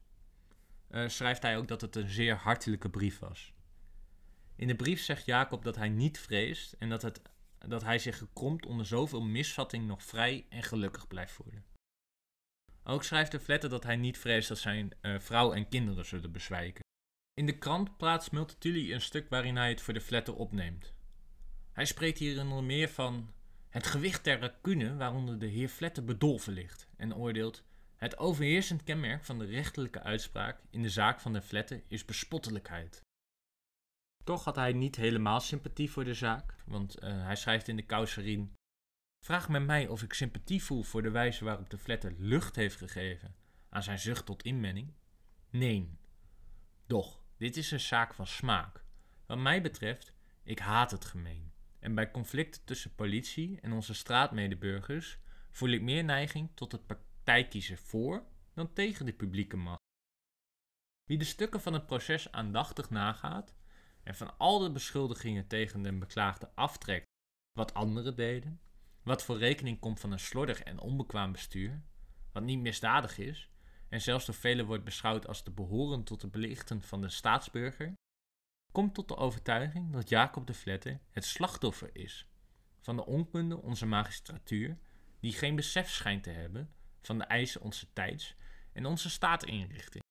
uh, 0.92 1.08
schrijft 1.08 1.42
hij 1.42 1.58
ook 1.58 1.68
dat 1.68 1.82
het 1.82 1.96
een 1.96 2.10
zeer 2.10 2.36
hartelijke 2.36 2.90
brief 2.90 3.20
was. 3.20 3.54
In 4.56 4.68
de 4.68 4.76
brief 4.76 5.02
zegt 5.02 5.26
Jacob 5.26 5.64
dat 5.64 5.76
hij 5.76 5.90
niet 5.90 6.20
vreest 6.20 6.74
en 6.74 6.90
dat, 6.90 7.02
het, 7.02 7.22
dat 7.68 7.84
hij 7.84 8.00
zich 8.00 8.18
gekromd 8.18 8.66
onder 8.66 8.86
zoveel 8.86 9.22
misvatting 9.22 9.88
nog 9.88 10.04
vrij 10.04 10.46
en 10.50 10.64
gelukkig 10.64 11.08
blijft 11.08 11.32
voelen. 11.32 11.66
Ook 12.84 13.04
schrijft 13.04 13.32
de 13.32 13.40
Vletter 13.40 13.70
dat 13.70 13.84
hij 13.84 13.96
niet 13.96 14.18
vreest 14.18 14.48
dat 14.48 14.58
zijn 14.58 14.92
vrouw 15.02 15.54
en 15.54 15.70
kinderen 15.70 16.06
zullen 16.06 16.32
bezwijken. 16.32 16.84
In 17.34 17.46
de 17.46 17.58
krant 17.58 17.98
plaatst 17.98 18.32
Multatuli 18.32 18.94
een 18.94 19.02
stuk 19.02 19.30
waarin 19.30 19.56
hij 19.56 19.70
het 19.70 19.82
voor 19.82 19.94
de 19.94 20.02
Vletter 20.02 20.36
opneemt. 20.36 20.95
Hij 21.76 21.86
spreekt 21.86 22.20
hier 22.20 22.42
onder 22.42 22.64
meer 22.64 22.90
van 22.90 23.34
het 23.70 23.88
gewicht 23.88 24.24
der 24.24 24.40
racune 24.40 24.96
waaronder 24.96 25.40
de 25.40 25.46
heer 25.46 25.70
Vletter 25.70 26.04
bedolven 26.04 26.54
ligt 26.54 26.88
en 26.98 27.16
oordeelt 27.16 27.64
het 27.96 28.18
overheersend 28.18 28.84
kenmerk 28.84 29.24
van 29.24 29.40
de 29.40 29.46
rechterlijke 29.46 30.02
uitspraak 30.02 30.60
in 30.70 30.82
de 30.82 30.90
zaak 30.90 31.20
van 31.20 31.34
de 31.34 31.42
Vletter 31.42 31.84
is 31.88 32.06
bespottelijkheid. 32.06 33.02
Toch 34.24 34.44
had 34.44 34.56
hij 34.56 34.74
niet 34.74 34.96
helemaal 34.96 35.40
sympathie 35.40 35.92
voor 35.92 36.04
de 36.04 36.14
zaak, 36.14 36.56
want 36.66 37.04
uh, 37.04 37.24
hij 37.26 37.36
schrijft 37.36 37.68
in 37.68 37.76
de 37.76 37.86
Kouserien 37.86 38.54
Vraag 39.26 39.50
men 39.50 39.66
mij 39.66 39.88
of 39.88 40.04
ik 40.04 40.14
sympathie 40.14 40.64
voel 40.64 40.84
voor 40.84 41.02
de 41.02 41.12
wijze 41.12 41.46
waarop 41.46 41.70
de 41.70 41.78
Vletter 41.78 42.14
lucht 42.18 42.56
heeft 42.56 42.78
gegeven 42.78 43.36
aan 43.70 43.84
zijn 43.84 44.00
zucht 44.00 44.26
tot 44.26 44.44
inmenning? 44.44 44.94
Nee. 45.50 45.98
Doch, 46.88 47.22
dit 47.38 47.58
is 47.58 47.72
een 47.72 47.80
zaak 47.80 48.14
van 48.14 48.28
smaak. 48.28 48.84
Wat 49.26 49.38
mij 49.38 49.62
betreft, 49.62 50.14
ik 50.44 50.60
haat 50.60 50.92
het 50.92 51.06
gemeen. 51.06 51.55
En 51.86 51.96
bij 51.96 52.12
conflicten 52.12 52.64
tussen 52.64 52.96
politie 52.96 53.60
en 53.62 53.72
onze 53.72 53.94
straatmedeburgers 53.94 55.20
voel 55.50 55.70
ik 55.70 55.82
meer 55.82 56.04
neiging 56.04 56.50
tot 56.54 56.72
het 56.72 56.86
partijkiezen 56.86 57.78
voor 57.78 58.24
dan 58.54 58.74
tegen 58.74 59.06
de 59.06 59.14
publieke 59.14 59.58
macht. 59.58 59.84
Wie 61.04 61.18
de 61.18 61.24
stukken 61.24 61.62
van 61.62 61.74
het 61.74 61.86
proces 61.86 62.32
aandachtig 62.32 62.90
nagaat 62.90 63.56
en 64.04 64.16
van 64.16 64.38
al 64.38 64.60
de 64.60 64.72
beschuldigingen 64.72 65.48
tegen 65.48 65.82
de 65.82 65.94
beklaagde 65.94 66.50
aftrekt 66.56 67.06
wat 67.58 67.74
anderen 67.74 68.16
deden, 68.16 68.62
wat 69.04 69.24
voor 69.24 69.38
rekening 69.38 69.80
komt 69.80 70.00
van 70.00 70.12
een 70.12 70.20
slordig 70.20 70.64
en 70.64 70.80
onbekwaam 70.80 71.32
bestuur, 71.32 71.82
wat 72.32 72.44
niet 72.44 72.60
misdadig 72.60 73.18
is, 73.18 73.50
en 73.90 74.02
zelfs 74.02 74.26
door 74.26 74.36
velen 74.36 74.66
wordt 74.66 74.84
beschouwd 74.84 75.28
als 75.28 75.44
de 75.44 75.52
behorend 75.52 76.06
tot 76.06 76.22
de 76.22 76.28
belichten 76.28 76.82
van 76.82 77.02
de 77.02 77.10
staatsburger, 77.10 77.94
komt 78.76 78.94
tot 78.94 79.08
de 79.08 79.18
overtuiging 79.18 79.92
dat 79.92 80.10
Jacob 80.10 80.48
de 80.48 80.54
Vletter 80.54 81.00
het 81.12 81.26
slachtoffer 81.26 81.90
is 81.94 82.28
van 82.82 82.96
de 82.96 83.06
onkunde 83.06 83.62
onze 83.62 83.86
magistratuur, 83.86 84.78
die 85.20 85.34
geen 85.34 85.56
besef 85.56 85.90
schijnt 85.90 86.24
te 86.24 86.30
hebben 86.30 86.74
van 87.02 87.18
de 87.18 87.24
eisen 87.24 87.62
onze 87.62 87.94
tijds 87.94 88.36
en 88.74 88.86
onze 88.86 89.10
staatinrichting. 89.10 90.04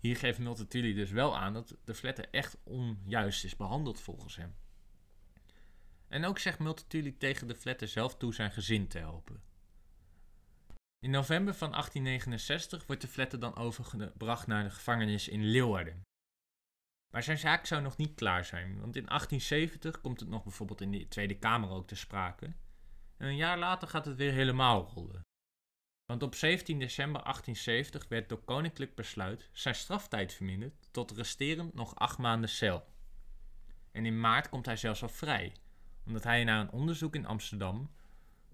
Hier 0.00 0.16
geeft 0.16 0.38
Multatuli 0.38 0.94
dus 0.94 1.10
wel 1.10 1.36
aan 1.38 1.52
dat 1.52 1.76
de 1.84 1.94
Vletter 1.94 2.28
echt 2.30 2.58
onjuist 2.64 3.44
is 3.44 3.56
behandeld 3.56 4.00
volgens 4.00 4.36
hem. 4.36 4.54
En 6.08 6.24
ook 6.24 6.38
zegt 6.38 6.58
Multatuli 6.58 7.16
tegen 7.16 7.46
de 7.46 7.54
Vletter 7.54 7.88
zelf 7.88 8.16
toe 8.16 8.34
zijn 8.34 8.50
gezin 8.50 8.88
te 8.88 8.98
helpen. 8.98 9.42
In 10.98 11.10
november 11.10 11.54
van 11.54 11.70
1869 11.70 12.86
wordt 12.86 13.02
de 13.02 13.08
Vletter 13.08 13.40
dan 13.40 13.56
overgebracht 13.56 14.46
naar 14.46 14.64
de 14.64 14.70
gevangenis 14.70 15.28
in 15.28 15.44
Leeuwarden. 15.44 16.02
Maar 17.10 17.22
zijn 17.22 17.38
zaak 17.38 17.66
zou 17.66 17.82
nog 17.82 17.96
niet 17.96 18.14
klaar 18.14 18.44
zijn, 18.44 18.80
want 18.80 18.96
in 18.96 19.06
1870 19.06 20.00
komt 20.00 20.20
het 20.20 20.28
nog 20.28 20.42
bijvoorbeeld 20.42 20.80
in 20.80 20.90
de 20.90 21.08
Tweede 21.08 21.38
Kamer 21.38 21.70
ook 21.70 21.86
te 21.86 21.96
sprake. 21.96 22.46
En 23.16 23.26
een 23.26 23.36
jaar 23.36 23.58
later 23.58 23.88
gaat 23.88 24.04
het 24.04 24.16
weer 24.16 24.32
helemaal 24.32 24.90
rollen. 24.94 25.22
Want 26.06 26.22
op 26.22 26.34
17 26.34 26.78
december 26.78 27.22
1870 27.22 28.08
werd 28.08 28.28
door 28.28 28.44
koninklijk 28.44 28.94
besluit 28.94 29.48
zijn 29.52 29.74
straftijd 29.74 30.32
verminderd 30.32 30.88
tot 30.90 31.10
resterend 31.10 31.74
nog 31.74 31.94
acht 31.94 32.18
maanden 32.18 32.48
cel. 32.48 32.86
En 33.92 34.06
in 34.06 34.20
maart 34.20 34.48
komt 34.48 34.66
hij 34.66 34.76
zelfs 34.76 35.02
al 35.02 35.08
vrij, 35.08 35.52
omdat 36.06 36.24
hij 36.24 36.44
na 36.44 36.60
een 36.60 36.70
onderzoek 36.70 37.14
in 37.14 37.26
Amsterdam 37.26 37.90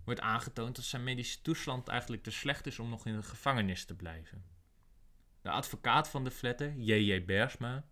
wordt 0.04 0.20
aangetoond 0.20 0.76
dat 0.76 0.84
zijn 0.84 1.04
medische 1.04 1.42
toestand 1.42 1.88
eigenlijk 1.88 2.22
te 2.22 2.30
slecht 2.30 2.66
is 2.66 2.78
om 2.78 2.88
nog 2.88 3.06
in 3.06 3.16
de 3.16 3.22
gevangenis 3.22 3.84
te 3.84 3.94
blijven. 3.94 4.44
De 5.40 5.50
advocaat 5.50 6.08
van 6.08 6.24
de 6.24 6.30
Vletter, 6.30 6.74
J.J. 6.76 7.24
Bersma, 7.24 7.84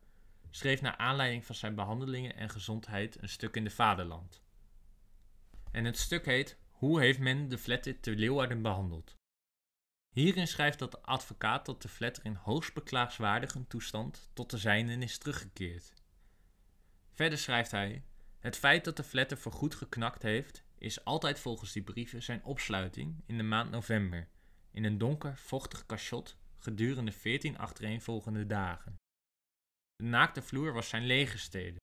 schreef 0.54 0.80
naar 0.80 0.96
aanleiding 0.96 1.44
van 1.44 1.54
zijn 1.54 1.74
behandelingen 1.74 2.36
en 2.36 2.50
gezondheid 2.50 3.22
een 3.22 3.28
stuk 3.28 3.56
in 3.56 3.64
de 3.64 3.70
Vaderland. 3.70 4.42
En 5.70 5.84
het 5.84 5.98
stuk 5.98 6.24
heet 6.24 6.58
Hoe 6.70 7.00
heeft 7.00 7.18
men 7.18 7.48
de 7.48 7.58
Vletter 7.58 8.00
te 8.00 8.16
Leeuwarden 8.16 8.62
behandeld? 8.62 9.16
Hierin 10.10 10.46
schrijft 10.46 10.78
dat 10.78 10.90
de 10.90 11.02
advocaat 11.02 11.66
dat 11.66 11.82
de 11.82 11.88
Vletter 11.88 12.24
in 12.24 12.34
hoogst 12.34 12.74
beklaagswaardige 12.74 13.66
toestand 13.66 14.30
tot 14.32 14.50
de 14.50 14.58
zijnen 14.58 15.02
is 15.02 15.18
teruggekeerd. 15.18 15.92
Verder 17.12 17.38
schrijft 17.38 17.70
hij: 17.70 18.04
Het 18.38 18.56
feit 18.56 18.84
dat 18.84 18.96
de 18.96 19.04
Vletter 19.04 19.38
voorgoed 19.38 19.74
geknakt 19.74 20.22
heeft, 20.22 20.64
is 20.78 21.04
altijd 21.04 21.40
volgens 21.40 21.72
die 21.72 21.82
brieven 21.82 22.22
zijn 22.22 22.44
opsluiting 22.44 23.22
in 23.26 23.36
de 23.36 23.42
maand 23.42 23.70
november 23.70 24.28
in 24.70 24.84
een 24.84 24.98
donker, 24.98 25.36
vochtig 25.36 25.86
cachot 25.86 26.36
gedurende 26.58 27.12
veertien 27.12 27.58
achtereenvolgende 27.58 28.46
dagen. 28.46 28.98
De 29.96 30.04
naakte 30.04 30.42
vloer 30.42 30.72
was 30.72 30.88
zijn 30.88 31.06
legerstede. 31.06 31.76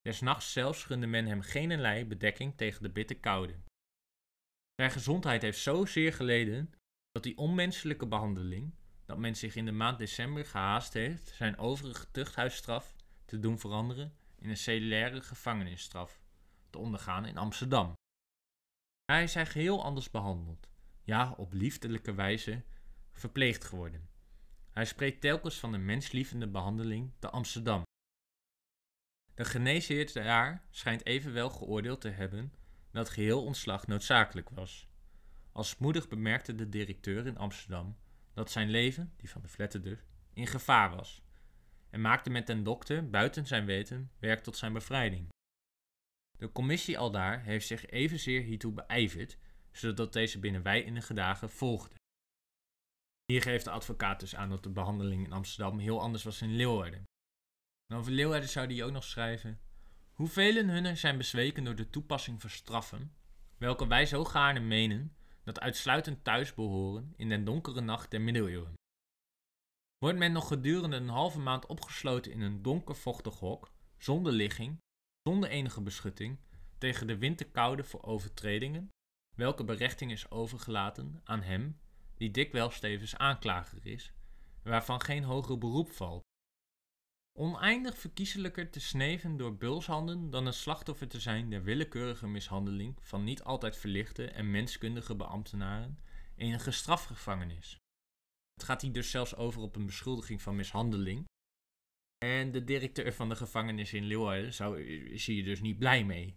Des 0.00 0.20
nachts 0.20 0.52
zelfs 0.52 0.84
gunde 0.84 1.06
men 1.06 1.26
hem 1.26 1.40
geen 1.40 2.08
bedekking 2.08 2.56
tegen 2.56 2.82
de 2.82 2.90
bitte 2.90 3.14
koude. 3.14 3.54
Zijn 4.74 4.90
gezondheid 4.90 5.42
heeft 5.42 5.58
zo 5.58 5.84
zeer 5.84 6.12
geleden 6.12 6.72
dat 7.10 7.22
die 7.22 7.36
onmenselijke 7.36 8.06
behandeling, 8.06 8.74
dat 9.04 9.18
men 9.18 9.36
zich 9.36 9.56
in 9.56 9.64
de 9.64 9.72
maand 9.72 9.98
december 9.98 10.44
gehaast 10.44 10.92
heeft 10.92 11.28
zijn 11.28 11.58
overige 11.58 12.10
tuchthuisstraf 12.10 12.96
te 13.24 13.38
doen 13.38 13.58
veranderen 13.58 14.16
in 14.38 14.48
een 14.48 14.56
cellulaire 14.56 15.20
gevangenisstraf, 15.20 16.22
te 16.70 16.78
ondergaan 16.78 17.26
in 17.26 17.36
Amsterdam. 17.36 17.92
Hij 19.04 19.22
is 19.22 19.34
hij 19.34 19.46
geheel 19.46 19.84
anders 19.84 20.10
behandeld, 20.10 20.70
ja, 21.02 21.32
op 21.36 21.52
liefdelijke 21.52 22.14
wijze 22.14 22.62
verpleegd 23.12 23.64
geworden. 23.64 24.08
Hij 24.74 24.84
spreekt 24.84 25.20
telkens 25.20 25.58
van 25.58 25.72
de 25.72 25.78
menslievende 25.78 26.48
behandeling 26.48 27.12
te 27.18 27.30
Amsterdam. 27.30 27.82
De 29.34 29.44
geneesheer 29.44 30.12
daar 30.12 30.66
schijnt 30.70 31.06
evenwel 31.06 31.50
geoordeeld 31.50 32.00
te 32.00 32.08
hebben 32.08 32.52
dat 32.90 33.10
geheel 33.10 33.44
ontslag 33.44 33.86
noodzakelijk 33.86 34.50
was. 34.50 34.88
Als 35.52 35.78
moedig 35.78 36.08
bemerkte 36.08 36.54
de 36.54 36.68
directeur 36.68 37.26
in 37.26 37.36
Amsterdam 37.36 37.96
dat 38.32 38.50
zijn 38.50 38.70
leven, 38.70 39.12
die 39.16 39.30
van 39.30 39.42
de 39.42 39.48
Vletter 39.48 39.82
dus, 39.82 39.98
in 40.32 40.46
gevaar 40.46 40.96
was 40.96 41.22
en 41.90 42.00
maakte 42.00 42.30
met 42.30 42.46
den 42.46 42.64
dokter, 42.64 43.10
buiten 43.10 43.46
zijn 43.46 43.64
weten, 43.64 44.10
werk 44.18 44.42
tot 44.42 44.56
zijn 44.56 44.72
bevrijding. 44.72 45.28
De 46.38 46.52
commissie 46.52 46.98
aldaar 46.98 47.42
heeft 47.42 47.66
zich 47.66 47.86
evenzeer 47.86 48.42
hiertoe 48.42 48.72
beijverd, 48.72 49.38
zodat 49.72 50.12
deze 50.12 50.38
binnen 50.38 50.62
de 50.62 51.14
dagen 51.14 51.50
volgde. 51.50 51.94
Hier 53.26 53.42
geeft 53.42 53.64
de 53.64 53.70
advocaat 53.70 54.20
dus 54.20 54.34
aan 54.34 54.48
dat 54.48 54.62
de 54.62 54.70
behandeling 54.70 55.24
in 55.24 55.32
Amsterdam 55.32 55.78
heel 55.78 56.00
anders 56.00 56.22
was 56.22 56.42
in 56.42 56.56
Leeuwarden. 56.56 57.04
En 57.86 57.96
over 57.96 58.12
Leeuwarden 58.12 58.48
zou 58.48 58.66
hij 58.66 58.84
ook 58.84 58.92
nog 58.92 59.04
schrijven: 59.04 59.60
Hoevelen 60.12 60.68
hunner 60.68 60.96
zijn 60.96 61.16
bezweken 61.16 61.64
door 61.64 61.74
de 61.74 61.90
toepassing 61.90 62.40
van 62.40 62.50
straffen, 62.50 63.14
welke 63.58 63.86
wij 63.86 64.06
zo 64.06 64.24
gaarne 64.24 64.60
menen 64.60 65.16
dat 65.44 65.60
uitsluitend 65.60 66.24
thuis 66.24 66.54
behoren 66.54 67.12
in 67.16 67.28
den 67.28 67.44
donkere 67.44 67.80
nacht 67.80 68.10
der 68.10 68.20
middeleeuwen. 68.20 68.74
Wordt 69.98 70.18
men 70.18 70.32
nog 70.32 70.48
gedurende 70.48 70.96
een 70.96 71.08
halve 71.08 71.38
maand 71.38 71.66
opgesloten 71.66 72.32
in 72.32 72.40
een 72.40 72.62
donker 72.62 72.96
vochtig 72.96 73.38
hok, 73.38 73.72
zonder 73.98 74.32
ligging, 74.32 74.78
zonder 75.22 75.48
enige 75.48 75.80
beschutting, 75.80 76.38
tegen 76.78 77.06
de 77.06 77.18
winterkoude 77.18 77.84
voor 77.84 78.02
overtredingen, 78.02 78.88
welke 79.36 79.64
berechting 79.64 80.10
is 80.10 80.30
overgelaten 80.30 81.20
aan 81.24 81.42
hem 81.42 81.78
die 82.16 82.30
dikwijls 82.30 82.80
tevens 82.80 83.16
aanklager 83.16 83.86
is, 83.86 84.12
waarvan 84.62 85.00
geen 85.00 85.24
hoger 85.24 85.58
beroep 85.58 85.92
valt. 85.92 86.22
Oneindig 87.38 87.98
verkiezelijker 87.98 88.70
te 88.70 88.80
sneven 88.80 89.36
door 89.36 89.56
bulshanden 89.56 90.30
dan 90.30 90.46
het 90.46 90.54
slachtoffer 90.54 91.08
te 91.08 91.20
zijn 91.20 91.50
der 91.50 91.62
willekeurige 91.62 92.26
mishandeling 92.26 92.96
van 93.00 93.24
niet 93.24 93.42
altijd 93.42 93.76
verlichte 93.76 94.30
en 94.30 94.50
menskundige 94.50 95.14
beambtenaren 95.14 95.98
enige 96.36 96.70
strafgevangenis. 96.70 97.78
Het 98.54 98.64
gaat 98.64 98.82
hier 98.82 98.92
dus 98.92 99.10
zelfs 99.10 99.36
over 99.36 99.62
op 99.62 99.76
een 99.76 99.86
beschuldiging 99.86 100.42
van 100.42 100.56
mishandeling. 100.56 101.24
En 102.24 102.52
de 102.52 102.64
directeur 102.64 103.12
van 103.12 103.28
de 103.28 103.36
gevangenis 103.36 103.92
in 103.92 104.04
Leeuwarden 104.04 104.54
zou, 104.54 104.82
is 104.82 105.26
hier 105.26 105.44
dus 105.44 105.60
niet 105.60 105.78
blij 105.78 106.04
mee. 106.04 106.36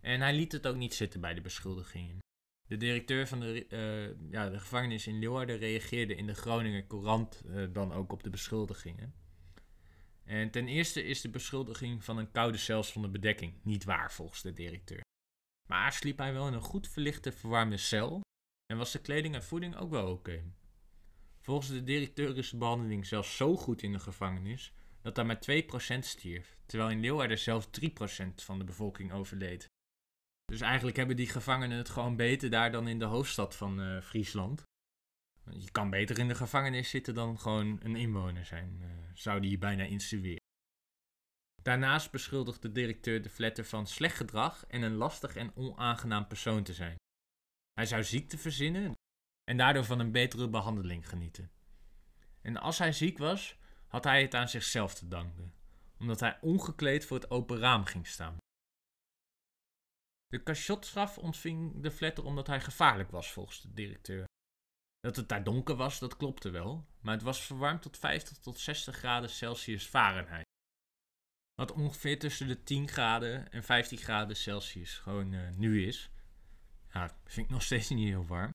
En 0.00 0.20
hij 0.20 0.34
liet 0.34 0.52
het 0.52 0.66
ook 0.66 0.76
niet 0.76 0.94
zitten 0.94 1.20
bij 1.20 1.34
de 1.34 1.40
beschuldigingen. 1.40 2.18
De 2.66 2.76
directeur 2.76 3.26
van 3.26 3.40
de, 3.40 3.66
uh, 3.68 4.30
ja, 4.30 4.48
de 4.48 4.58
gevangenis 4.58 5.06
in 5.06 5.18
Leeuwarden 5.18 5.58
reageerde 5.58 6.14
in 6.14 6.26
de 6.26 6.34
Groninger 6.34 6.86
Courant 6.86 7.42
uh, 7.46 7.66
dan 7.72 7.92
ook 7.92 8.12
op 8.12 8.22
de 8.22 8.30
beschuldigingen. 8.30 9.14
En 10.24 10.50
ten 10.50 10.68
eerste 10.68 11.04
is 11.04 11.20
de 11.20 11.30
beschuldiging 11.30 12.04
van 12.04 12.18
een 12.18 12.30
koude 12.30 12.58
cel 12.58 12.82
zonder 12.82 13.10
bedekking 13.10 13.54
niet 13.62 13.84
waar 13.84 14.12
volgens 14.12 14.42
de 14.42 14.52
directeur. 14.52 15.00
Maar 15.68 15.92
sliep 15.92 16.18
hij 16.18 16.32
wel 16.32 16.46
in 16.46 16.52
een 16.52 16.60
goed 16.60 16.88
verlichte 16.88 17.32
verwarmde 17.32 17.76
cel 17.76 18.20
en 18.66 18.76
was 18.76 18.92
de 18.92 19.00
kleding 19.00 19.34
en 19.34 19.44
voeding 19.44 19.76
ook 19.76 19.90
wel 19.90 20.10
oké. 20.10 20.42
Volgens 21.40 21.68
de 21.68 21.84
directeur 21.84 22.36
is 22.36 22.50
de 22.50 22.56
behandeling 22.56 23.06
zelfs 23.06 23.36
zo 23.36 23.56
goed 23.56 23.82
in 23.82 23.92
de 23.92 23.98
gevangenis 23.98 24.72
dat 25.02 25.14
daar 25.14 25.26
maar 25.26 25.42
2% 25.96 25.98
stierf, 25.98 26.56
terwijl 26.66 26.90
in 26.90 27.00
Leeuwarden 27.00 27.38
zelfs 27.38 27.66
3% 27.80 27.88
van 28.34 28.58
de 28.58 28.64
bevolking 28.64 29.12
overleed. 29.12 29.68
Dus 30.44 30.60
eigenlijk 30.60 30.96
hebben 30.96 31.16
die 31.16 31.28
gevangenen 31.28 31.78
het 31.78 31.88
gewoon 31.88 32.16
beter 32.16 32.50
daar 32.50 32.72
dan 32.72 32.88
in 32.88 32.98
de 32.98 33.04
hoofdstad 33.04 33.56
van 33.56 33.80
uh, 33.80 34.00
Friesland. 34.02 34.62
Je 35.50 35.70
kan 35.70 35.90
beter 35.90 36.18
in 36.18 36.28
de 36.28 36.34
gevangenis 36.34 36.90
zitten 36.90 37.14
dan 37.14 37.38
gewoon 37.38 37.78
een 37.82 37.96
inwoner 37.96 38.44
zijn, 38.44 38.78
uh, 38.80 38.88
zou 39.14 39.40
die 39.40 39.50
je 39.50 39.58
bijna 39.58 39.84
insinueren. 39.84 40.42
Daarnaast 41.62 42.10
beschuldigt 42.10 42.62
de 42.62 42.72
directeur 42.72 43.22
de 43.22 43.30
flatter 43.30 43.64
van 43.64 43.86
slecht 43.86 44.16
gedrag 44.16 44.66
en 44.66 44.82
een 44.82 44.94
lastig 44.94 45.36
en 45.36 45.56
onaangenaam 45.56 46.26
persoon 46.26 46.62
te 46.62 46.72
zijn. 46.72 46.96
Hij 47.72 47.86
zou 47.86 48.04
ziekte 48.04 48.38
verzinnen 48.38 48.92
en 49.44 49.56
daardoor 49.56 49.84
van 49.84 49.98
een 49.98 50.12
betere 50.12 50.48
behandeling 50.48 51.08
genieten. 51.08 51.50
En 52.40 52.56
als 52.56 52.78
hij 52.78 52.92
ziek 52.92 53.18
was, 53.18 53.58
had 53.88 54.04
hij 54.04 54.22
het 54.22 54.34
aan 54.34 54.48
zichzelf 54.48 54.94
te 54.94 55.08
danken, 55.08 55.54
omdat 55.98 56.20
hij 56.20 56.38
ongekleed 56.40 57.04
voor 57.04 57.16
het 57.16 57.30
open 57.30 57.58
raam 57.58 57.84
ging 57.84 58.06
staan. 58.06 58.36
De 60.34 60.42
cachotstraf 60.42 61.18
ontving 61.18 61.82
de 61.82 61.90
flatter 61.90 62.24
omdat 62.24 62.46
hij 62.46 62.60
gevaarlijk 62.60 63.10
was, 63.10 63.32
volgens 63.32 63.60
de 63.62 63.72
directeur. 63.72 64.24
Dat 65.00 65.16
het 65.16 65.28
daar 65.28 65.44
donker 65.44 65.76
was, 65.76 65.98
dat 65.98 66.16
klopte 66.16 66.50
wel, 66.50 66.86
maar 67.00 67.14
het 67.14 67.22
was 67.22 67.42
verwarmd 67.46 67.82
tot 67.82 67.98
50 67.98 68.38
tot 68.38 68.58
60 68.58 68.96
graden 68.96 69.30
Celsius 69.30 69.84
Fahrenheit. 69.84 70.44
Wat 71.54 71.72
ongeveer 71.72 72.18
tussen 72.18 72.48
de 72.48 72.62
10 72.62 72.88
graden 72.88 73.50
en 73.50 73.64
15 73.64 73.98
graden 73.98 74.36
Celsius 74.36 74.98
gewoon 74.98 75.32
uh, 75.32 75.50
nu 75.50 75.86
is. 75.86 76.10
Ja, 76.92 77.18
vind 77.24 77.46
ik 77.46 77.52
nog 77.52 77.62
steeds 77.62 77.88
niet 77.88 78.08
heel 78.08 78.26
warm. 78.26 78.50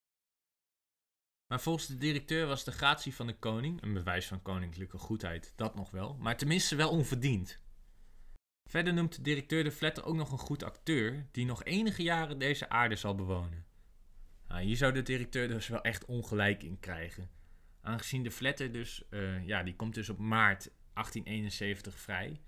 Maar 1.48 1.62
volgens 1.62 1.88
de 1.88 1.98
directeur 1.98 2.48
was 2.48 2.64
de 2.64 2.72
gratie 2.72 3.16
van 3.16 3.28
de 3.28 3.38
koning, 3.38 3.82
een 3.82 3.94
bewijs 3.94 4.28
van 4.28 4.42
koninklijke 4.42 4.98
goedheid, 4.98 5.54
dat 5.56 5.76
nog 5.76 5.92
wel, 5.92 6.18
maar 6.18 6.38
tenminste 6.38 6.76
wel 6.76 6.90
onverdiend. 6.90 7.60
Verder 8.70 8.94
noemt 8.94 9.16
de 9.16 9.22
directeur 9.22 9.64
de 9.64 9.72
Flatter 9.72 10.06
ook 10.06 10.16
nog 10.16 10.32
een 10.32 10.38
goed 10.38 10.64
acteur 10.64 11.28
die 11.32 11.46
nog 11.46 11.64
enige 11.64 12.04
jaren 12.04 12.40
deze 12.40 12.70
aarde 12.70 12.96
zal 12.96 13.16
bewonen. 13.16 13.66
Nou, 14.48 14.62
hier 14.62 14.78
zou 14.78 14.94
de 14.94 15.02
directeur 15.02 15.48
dus 15.48 15.68
wel 15.68 15.82
echt 15.82 16.06
ongelijk 16.06 16.64
in 16.64 16.80
krijgen. 16.80 17.30
Aangezien 17.82 18.24
de 18.24 18.32
Flatter 18.32 18.72
dus, 18.72 19.04
uh, 19.10 19.48
ja, 19.48 19.64
die 19.64 19.76
komt 19.76 19.94
dus 19.94 20.10
op 20.10 20.18
maart 20.18 20.72
1871 20.94 22.00
vrij. 22.00 22.42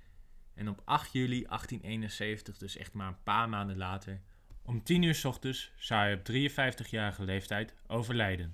En 0.54 0.70
op 0.70 0.82
8 0.86 1.12
juli 1.12 1.44
1871, 1.44 2.58
dus 2.58 2.78
echt 2.78 2.94
maar 2.94 3.08
een 3.08 3.24
paar 3.24 3.50
maanden 3.50 3.78
later, 3.78 4.22
om 4.62 4.84
10 4.84 5.02
uur 5.02 5.16
s 5.16 5.26
ochtends 5.26 5.72
zou 5.76 6.02
hij 6.02 6.14
op 6.14 6.52
53-jarige 6.88 7.24
leeftijd 7.24 7.76
overlijden. 7.88 8.54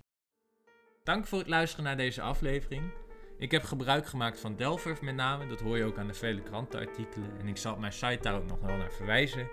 Dank 1.03 1.27
voor 1.27 1.39
het 1.39 1.47
luisteren 1.47 1.85
naar 1.85 1.97
deze 1.97 2.21
aflevering. 2.21 3.06
Ik 3.39 3.51
heb 3.51 3.63
gebruik 3.63 4.05
gemaakt 4.07 4.39
van 4.39 4.55
Delver 4.55 4.97
met 5.01 5.15
name, 5.15 5.47
dat 5.47 5.59
hoor 5.59 5.77
je 5.77 5.83
ook 5.83 5.97
aan 5.97 6.07
de 6.07 6.13
vele 6.13 6.41
krantenartikelen. 6.41 7.39
En 7.39 7.47
ik 7.47 7.57
zal 7.57 7.77
mijn 7.77 7.93
site 7.93 8.19
daar 8.21 8.35
ook 8.35 8.47
nog 8.47 8.59
wel 8.59 8.77
naar 8.77 8.91
verwijzen. 8.91 9.47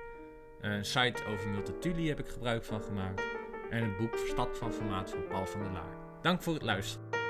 Een 0.61 0.85
site 0.85 1.25
over 1.25 1.49
Multatuli 1.51 2.09
heb 2.09 2.19
ik 2.19 2.29
gebruik 2.29 2.65
van 2.65 2.83
gemaakt. 2.83 3.23
En 3.71 3.85
het 3.85 3.97
boek 3.97 4.17
Stad 4.17 4.59
van 4.59 4.73
Formaat 4.73 5.11
van 5.11 5.27
Paul 5.29 5.47
van 5.47 5.63
der 5.63 5.73
Laar. 5.73 5.97
Dank 6.23 6.43
voor 6.43 6.55
het 6.55 6.63
luisteren. 6.63 7.24